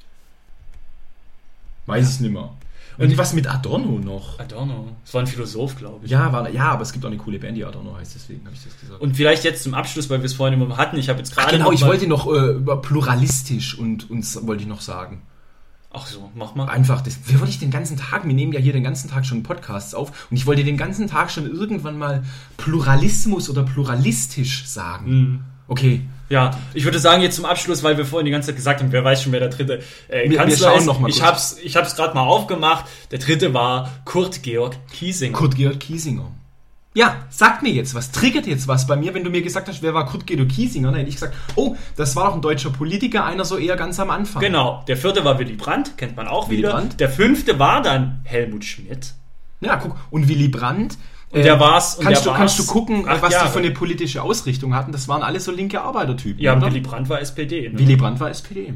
Weiß 1.90 2.14
ich 2.14 2.20
nicht 2.20 2.32
mehr. 2.32 2.50
Und 2.98 3.16
was 3.16 3.32
mit 3.32 3.48
Adorno 3.48 3.98
noch? 3.98 4.38
Adorno. 4.38 4.88
Das 5.04 5.14
war 5.14 5.22
ein 5.22 5.26
Philosoph, 5.26 5.76
glaube 5.76 6.04
ich. 6.04 6.10
Ja, 6.10 6.32
war, 6.32 6.50
ja, 6.50 6.70
aber 6.70 6.82
es 6.82 6.92
gibt 6.92 7.04
auch 7.04 7.08
eine 7.08 7.16
coole 7.16 7.38
Band, 7.38 7.56
die 7.56 7.64
Adorno 7.64 7.96
heißt, 7.96 8.14
deswegen 8.14 8.44
habe 8.44 8.54
ich 8.54 8.62
das 8.62 8.78
gesagt. 8.78 9.00
Und 9.00 9.16
vielleicht 9.16 9.42
jetzt 9.44 9.62
zum 9.62 9.72
Abschluss, 9.72 10.10
weil 10.10 10.18
wir 10.18 10.26
es 10.26 10.34
vorhin 10.34 10.60
immer 10.60 10.76
hatten. 10.76 10.98
Ich 10.98 11.08
habe 11.08 11.18
jetzt 11.18 11.34
gerade. 11.34 11.56
genau, 11.56 11.72
ich 11.72 11.82
wollte 11.82 12.06
noch 12.06 12.26
äh, 12.26 12.50
über 12.50 12.82
pluralistisch 12.82 13.78
und 13.78 14.10
uns 14.10 14.46
wollte 14.46 14.64
ich 14.64 14.68
noch 14.68 14.82
sagen. 14.82 15.22
Ach 15.92 16.06
so, 16.06 16.30
mach 16.34 16.54
mal. 16.54 16.68
Einfach, 16.68 17.00
das 17.00 17.18
wir 17.26 17.40
wollte 17.40 17.50
ich 17.50 17.58
den 17.58 17.70
ganzen 17.70 17.96
Tag, 17.96 18.24
wir 18.24 18.34
nehmen 18.34 18.52
ja 18.52 18.60
hier 18.60 18.72
den 18.72 18.84
ganzen 18.84 19.10
Tag 19.10 19.26
schon 19.26 19.42
Podcasts 19.42 19.94
auf 19.94 20.28
und 20.30 20.36
ich 20.36 20.46
wollte 20.46 20.62
den 20.62 20.76
ganzen 20.76 21.08
Tag 21.08 21.32
schon 21.32 21.50
irgendwann 21.50 21.98
mal 21.98 22.22
Pluralismus 22.58 23.50
oder 23.50 23.64
pluralistisch 23.64 24.66
sagen. 24.66 25.44
Okay. 25.70 26.02
Ja, 26.28 26.52
ich 26.74 26.84
würde 26.84 26.98
sagen 27.00 27.22
jetzt 27.22 27.34
zum 27.36 27.44
Abschluss, 27.44 27.82
weil 27.82 27.96
wir 27.96 28.04
vorhin 28.04 28.24
die 28.26 28.30
ganze 28.30 28.48
Zeit 28.48 28.56
gesagt 28.56 28.80
haben, 28.80 28.92
wer 28.92 29.02
weiß 29.02 29.22
schon, 29.22 29.32
wer 29.32 29.40
der 29.40 29.48
dritte 29.48 29.80
äh, 30.08 30.24
Wir- 30.24 30.30
wir 30.30 30.38
Kanzler 30.38 30.68
schauen 30.68 30.78
ist. 30.80 30.86
noch 30.86 31.00
mal 31.00 31.08
ich 31.08 31.16
kurz. 31.16 31.26
hab's, 31.26 31.56
ich 31.62 31.76
hab's 31.76 31.96
gerade 31.96 32.14
mal 32.14 32.22
aufgemacht. 32.22 32.84
Der 33.10 33.18
dritte 33.18 33.52
war 33.54 33.90
Kurt 34.04 34.42
Georg 34.42 34.76
Kiesinger. 34.92 35.36
Kurt 35.36 35.56
Georg 35.56 35.80
Kiesinger. 35.80 36.30
Ja, 36.94 37.16
sag 37.30 37.62
mir 37.62 37.70
jetzt 37.72 37.94
was, 37.94 38.10
triggert 38.10 38.46
jetzt 38.46 38.66
was 38.66 38.86
bei 38.88 38.96
mir, 38.96 39.14
wenn 39.14 39.22
du 39.22 39.30
mir 39.30 39.42
gesagt 39.42 39.68
hast, 39.68 39.80
wer 39.82 39.94
war 39.94 40.06
Kurt 40.06 40.26
Gedo 40.26 40.44
Kiesinger, 40.46 40.88
dann 40.88 40.96
hätte 40.98 41.08
ich 41.08 41.14
gesagt, 41.16 41.34
oh, 41.54 41.76
das 41.96 42.16
war 42.16 42.26
doch 42.26 42.34
ein 42.34 42.42
deutscher 42.42 42.70
Politiker, 42.70 43.24
einer 43.24 43.44
so 43.44 43.56
eher 43.58 43.76
ganz 43.76 44.00
am 44.00 44.10
Anfang. 44.10 44.42
Genau. 44.42 44.82
Der 44.88 44.96
vierte 44.96 45.24
war 45.24 45.38
Willy 45.38 45.54
Brandt, 45.54 45.96
kennt 45.96 46.16
man 46.16 46.26
auch 46.26 46.48
Willy 46.48 46.58
wieder. 46.58 46.72
Brandt. 46.72 46.98
Der 46.98 47.08
fünfte 47.08 47.60
war 47.60 47.80
dann 47.80 48.20
Helmut 48.24 48.64
Schmidt. 48.64 49.14
Ja, 49.60 49.76
guck, 49.76 49.96
und 50.10 50.28
Willy 50.28 50.48
Brandt. 50.48 50.98
Und 51.32 51.44
der 51.44 51.60
war's- 51.60 51.94
und 51.96 52.04
kannst, 52.04 52.24
der 52.24 52.32
du, 52.32 52.38
kannst 52.38 52.58
du 52.58 52.62
war's 52.62 52.72
gucken, 52.72 53.04
was 53.06 53.20
die 53.28 53.32
Jahre. 53.34 53.48
für 53.50 53.58
eine 53.60 53.70
politische 53.70 54.22
Ausrichtung 54.22 54.74
hatten. 54.74 54.90
Das 54.90 55.06
waren 55.06 55.22
alle 55.22 55.38
so 55.38 55.52
linke 55.52 55.80
Arbeitertypen. 55.80 56.42
Ja, 56.42 56.56
oder? 56.56 56.66
Willy 56.66 56.80
Brandt 56.80 57.08
war 57.08 57.20
SPD. 57.20 57.68
Ne? 57.68 57.78
Willy 57.78 57.96
Brandt 57.96 58.18
war 58.18 58.30
SPD. 58.30 58.74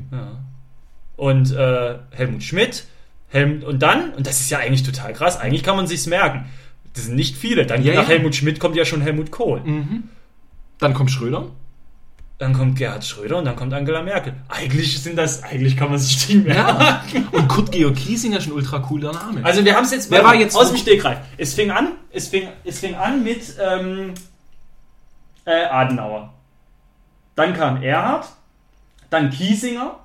Und 1.17 1.53
äh, 1.53 1.99
Helmut 2.11 2.43
Schmidt. 2.43 2.87
Helm 3.29 3.65
und 3.65 3.83
dann, 3.83 4.13
und 4.13 4.29
das 4.29 4.41
ist 4.41 4.51
ja 4.51 4.59
eigentlich 4.59 4.85
total 4.85 5.13
krass, 5.13 5.37
eigentlich 5.41 5.65
kann 5.65 5.75
man 5.77 5.89
sich's 5.89 6.07
merken. 6.07 6.45
Das 6.95 7.07
sind 7.07 7.17
nicht 7.17 7.37
viele. 7.37 7.67
Dann 7.67 7.83
Ja, 7.83 7.95
nach 7.95 8.03
ja. 8.03 8.09
Helmut 8.11 8.37
Schmidt 8.37 8.61
kommt 8.61 8.77
ja 8.77 8.85
schon 8.85 9.01
Helmut 9.01 9.33
Kohl. 9.33 9.61
Dann 10.79 10.95
kommt 10.95 11.11
Schröder. 11.11 11.47
Dann 12.39 12.53
kommt 12.53 12.77
Gerhard 12.77 13.05
Schröder 13.05 13.39
und 13.39 13.45
dann 13.45 13.55
kommt 13.55 13.73
Angela 13.73 14.03
Merkel. 14.03 14.35
Eigentlich 14.49 15.01
sind 15.01 15.17
das, 15.17 15.45
eigentlich 15.45 15.77
kann 15.77 15.89
man 15.91 15.99
sich 15.99 16.27
die 16.27 16.37
merken. 16.37 17.29
Und 17.31 17.47
Kurt 17.49 17.71
Georg 17.71 17.95
Kiesinger 17.95 18.39
ist 18.39 18.47
ein 18.49 18.53
ultra 18.53 18.81
cooler 18.81 19.13
Name. 19.13 19.45
Also 19.45 19.65
wir 19.65 19.77
haben 19.77 19.85
es 19.85 19.93
jetzt, 19.93 20.11
Wer 20.11 20.25
war 20.25 20.35
jetzt 20.35 20.57
aus 20.57 20.69
dem 20.71 20.77
Stegreif. 20.79 21.19
Es 21.39 21.55
fing 21.55 21.71
an, 21.71 21.93
es 22.11 22.27
fing, 22.29 22.49
es 22.65 22.81
fing 22.81 22.97
an 22.97 23.23
mit 23.23 23.55
ähm, 23.65 24.15
äh, 25.45 25.65
Adenauer. 25.67 26.35
Dann 27.37 27.55
kam 27.55 27.83
Erhard, 27.83 28.27
dann 29.11 29.31
Kiesinger, 29.31 30.01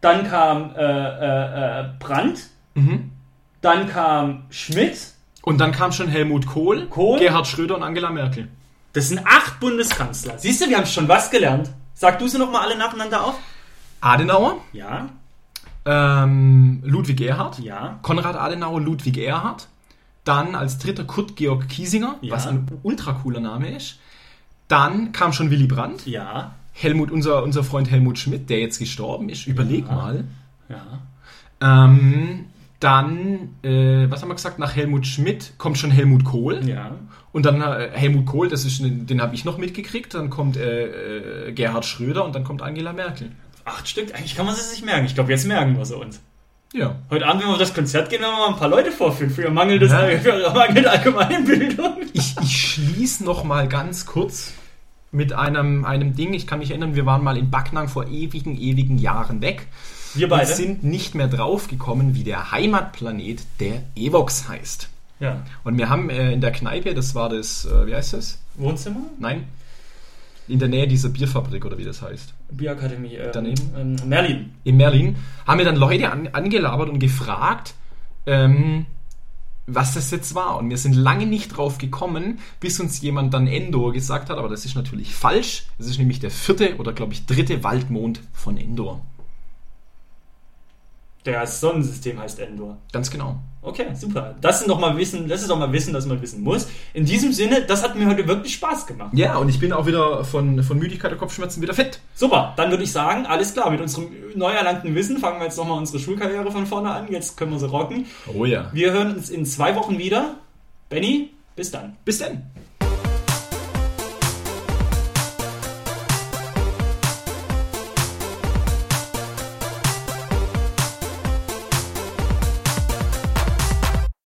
dann 0.00 0.28
kam 0.28 0.74
äh, 0.76 0.82
äh, 0.82 1.80
äh, 1.80 1.84
Brandt, 2.00 2.40
Mhm. 2.74 3.12
dann 3.60 3.88
kam 3.88 4.46
Schmidt. 4.50 4.98
Und 5.42 5.58
dann 5.58 5.70
kam 5.70 5.92
schon 5.92 6.08
Helmut 6.08 6.46
Kohl, 6.46 6.86
Kohl? 6.88 7.20
Gerhard 7.20 7.46
Schröder 7.46 7.76
und 7.76 7.84
Angela 7.84 8.10
Merkel. 8.10 8.48
Das 8.94 9.08
sind 9.08 9.20
acht 9.26 9.60
Bundeskanzler. 9.60 10.38
Siehst 10.38 10.60
du, 10.64 10.68
wir 10.70 10.78
haben 10.78 10.86
schon 10.86 11.06
was 11.08 11.30
gelernt. 11.30 11.70
Sag 11.94 12.18
du 12.18 12.26
sie 12.28 12.38
noch 12.38 12.50
mal 12.50 12.62
alle 12.62 12.76
nacheinander 12.78 13.22
auf. 13.24 13.34
Adenauer, 14.00 14.58
Ja, 14.72 15.08
ähm, 15.86 16.80
Ludwig 16.84 17.20
Erhard, 17.20 17.58
ja, 17.58 17.98
Konrad 18.02 18.36
Adenauer, 18.36 18.80
Ludwig 18.80 19.18
Erhard. 19.18 19.68
Dann 20.24 20.54
als 20.54 20.78
dritter 20.78 21.04
Kurt 21.04 21.36
Georg 21.36 21.68
Kiesinger, 21.68 22.16
Ja. 22.22 22.34
was 22.34 22.46
ein 22.46 22.66
ultra 22.82 23.12
cooler 23.12 23.40
Name 23.40 23.76
ist. 23.76 23.98
Dann 24.68 25.12
kam 25.12 25.32
schon 25.34 25.50
Willy 25.50 25.66
Brandt, 25.66 26.06
ja, 26.06 26.54
Helmut, 26.72 27.10
unser, 27.10 27.42
unser 27.42 27.62
Freund 27.62 27.90
Helmut 27.90 28.18
Schmidt, 28.18 28.48
der 28.50 28.60
jetzt 28.60 28.78
gestorben 28.78 29.28
ist. 29.28 29.46
Überleg 29.46 29.86
Ja. 29.86 29.94
mal. 29.94 30.24
ja. 30.68 30.82
Ähm, 31.60 32.46
dann, 32.84 33.56
äh, 33.62 34.10
was 34.10 34.20
haben 34.22 34.28
wir 34.28 34.34
gesagt, 34.34 34.58
nach 34.58 34.76
Helmut 34.76 35.06
Schmidt 35.06 35.54
kommt 35.58 35.78
schon 35.78 35.90
Helmut 35.90 36.24
Kohl. 36.24 36.60
Ja. 36.68 36.92
Und 37.32 37.46
dann 37.46 37.60
äh, 37.62 37.90
Helmut 37.92 38.26
Kohl, 38.26 38.48
das 38.48 38.64
ist, 38.64 38.80
den 38.82 39.20
habe 39.22 39.34
ich 39.34 39.44
noch 39.44 39.58
mitgekriegt. 39.58 40.14
Dann 40.14 40.30
kommt 40.30 40.56
äh, 40.56 41.48
äh, 41.48 41.52
Gerhard 41.52 41.84
Schröder 41.86 42.24
und 42.24 42.34
dann 42.34 42.44
kommt 42.44 42.62
Angela 42.62 42.92
Merkel. 42.92 43.32
Acht 43.64 43.88
Stück. 43.88 44.14
Eigentlich 44.14 44.36
kann 44.36 44.46
man 44.46 44.54
es 44.54 44.70
sich 44.70 44.84
merken. 44.84 45.06
Ich 45.06 45.14
glaube, 45.14 45.32
jetzt 45.32 45.46
merken 45.46 45.76
wir 45.78 45.84
sie 45.86 45.96
uns. 45.96 46.20
Ja. 46.74 46.96
Heute 47.08 47.26
Abend, 47.26 47.40
wenn 47.42 47.48
wir 47.48 47.52
auf 47.54 47.58
das 47.58 47.72
Konzert 47.72 48.10
gehen, 48.10 48.20
werden 48.20 48.32
wir 48.34 48.46
mal 48.46 48.52
ein 48.52 48.58
paar 48.58 48.68
Leute 48.68 48.92
vorführen. 48.92 49.30
Für 49.32 49.42
ihr 49.42 49.50
mangelndes, 49.50 49.90
Ja. 49.90 50.06
für 50.18 50.52
mangelnde 50.52 50.90
Allgemeinbildung. 50.90 51.96
Ich, 52.12 52.34
ich 52.42 52.56
schließe 52.72 53.24
noch 53.24 53.44
mal 53.44 53.68
ganz 53.68 54.04
kurz 54.06 54.52
mit 55.10 55.32
einem, 55.32 55.84
einem 55.84 56.14
Ding. 56.14 56.34
Ich 56.34 56.46
kann 56.46 56.58
mich 56.58 56.70
erinnern, 56.70 56.94
wir 56.96 57.06
waren 57.06 57.22
mal 57.22 57.36
in 57.38 57.50
Backnang 57.50 57.88
vor 57.88 58.08
ewigen, 58.08 58.58
ewigen 58.58 58.98
Jahren 58.98 59.40
weg. 59.40 59.68
Wir 60.14 60.26
Und 60.26 60.30
beide. 60.30 60.46
sind 60.52 60.84
nicht 60.84 61.14
mehr 61.14 61.28
draufgekommen, 61.28 62.14
wie 62.14 62.24
der 62.24 62.52
Heimatplanet 62.52 63.42
der 63.60 63.82
Evox 63.96 64.48
heißt. 64.48 64.88
ja. 65.20 65.42
Und 65.64 65.78
wir 65.78 65.88
haben 65.88 66.10
äh, 66.10 66.32
in 66.32 66.40
der 66.40 66.52
Kneipe, 66.52 66.94
das 66.94 67.14
war 67.14 67.28
das, 67.28 67.64
äh, 67.64 67.86
wie 67.86 67.94
heißt 67.94 68.12
das? 68.14 68.38
Wohnzimmer? 68.54 69.00
Nein. 69.18 69.44
In 70.46 70.58
der 70.58 70.68
Nähe 70.68 70.86
dieser 70.86 71.08
Bierfabrik 71.08 71.64
oder 71.64 71.78
wie 71.78 71.84
das 71.84 72.02
heißt. 72.02 72.34
Bierakademie. 72.50 73.14
Ähm, 73.14 73.30
Daneben? 73.32 73.70
Ähm, 73.76 73.96
Merlin. 74.08 74.52
in 74.64 74.76
Merlin, 74.76 75.16
haben 75.46 75.58
wir 75.58 75.64
dann 75.64 75.76
Leute 75.76 76.10
an, 76.12 76.28
angelabert 76.28 76.90
und 76.90 76.98
gefragt, 76.98 77.74
ähm, 78.26 78.84
was 79.66 79.94
das 79.94 80.10
jetzt 80.10 80.34
war. 80.34 80.58
Und 80.58 80.68
wir 80.68 80.76
sind 80.76 80.94
lange 80.94 81.24
nicht 81.24 81.56
drauf 81.56 81.78
gekommen, 81.78 82.38
bis 82.60 82.78
uns 82.78 83.00
jemand 83.00 83.32
dann 83.32 83.46
Endor 83.46 83.92
gesagt 83.94 84.28
hat, 84.28 84.36
aber 84.36 84.50
das 84.50 84.66
ist 84.66 84.74
natürlich 84.74 85.14
falsch. 85.14 85.64
Das 85.78 85.86
ist 85.86 85.98
nämlich 85.98 86.20
der 86.20 86.30
vierte 86.30 86.76
oder 86.76 86.92
glaube 86.92 87.14
ich 87.14 87.24
dritte 87.24 87.64
Waldmond 87.64 88.20
von 88.34 88.58
Endor. 88.58 89.00
Das 91.24 91.60
Sonnensystem 91.60 92.20
heißt 92.20 92.38
Endor. 92.38 92.76
Ganz 92.92 93.10
genau. 93.10 93.38
Okay, 93.62 93.86
super. 93.94 94.34
Das 94.42 94.58
sind 94.58 94.68
doch 94.68 94.78
mal 94.78 94.94
Wissen, 94.98 95.26
das 95.26 95.40
ist 95.40 95.48
doch 95.48 95.58
mal 95.58 95.72
Wissen, 95.72 95.94
das 95.94 96.04
man 96.04 96.20
wissen 96.20 96.42
muss. 96.42 96.68
In 96.92 97.06
diesem 97.06 97.32
Sinne, 97.32 97.62
das 97.62 97.82
hat 97.82 97.96
mir 97.96 98.06
heute 98.06 98.28
wirklich 98.28 98.52
Spaß 98.54 98.86
gemacht. 98.86 99.14
Ja, 99.14 99.38
und 99.38 99.48
ich 99.48 99.58
bin 99.58 99.72
auch 99.72 99.86
wieder 99.86 100.22
von, 100.24 100.62
von 100.62 100.78
Müdigkeit 100.78 101.12
und 101.12 101.18
Kopfschmerzen 101.18 101.62
wieder 101.62 101.72
fit. 101.72 101.98
Super, 102.14 102.52
dann 102.58 102.70
würde 102.70 102.84
ich 102.84 102.92
sagen, 102.92 103.24
alles 103.24 103.54
klar, 103.54 103.70
mit 103.70 103.80
unserem 103.80 104.08
neu 104.34 104.52
erlangten 104.52 104.94
Wissen 104.94 105.16
fangen 105.16 105.38
wir 105.38 105.46
jetzt 105.46 105.56
nochmal 105.56 105.78
unsere 105.78 105.98
Schulkarriere 105.98 106.52
von 106.52 106.66
vorne 106.66 106.90
an. 106.90 107.10
Jetzt 107.10 107.38
können 107.38 107.52
wir 107.52 107.58
sie 107.58 107.68
rocken. 107.68 108.04
Oh 108.34 108.44
ja. 108.44 108.68
Wir 108.74 108.92
hören 108.92 109.14
uns 109.16 109.30
in 109.30 109.46
zwei 109.46 109.74
Wochen 109.76 109.96
wieder. 109.96 110.34
Benny, 110.90 111.30
bis 111.56 111.70
dann. 111.70 111.96
Bis 112.04 112.18
dann. 112.18 112.42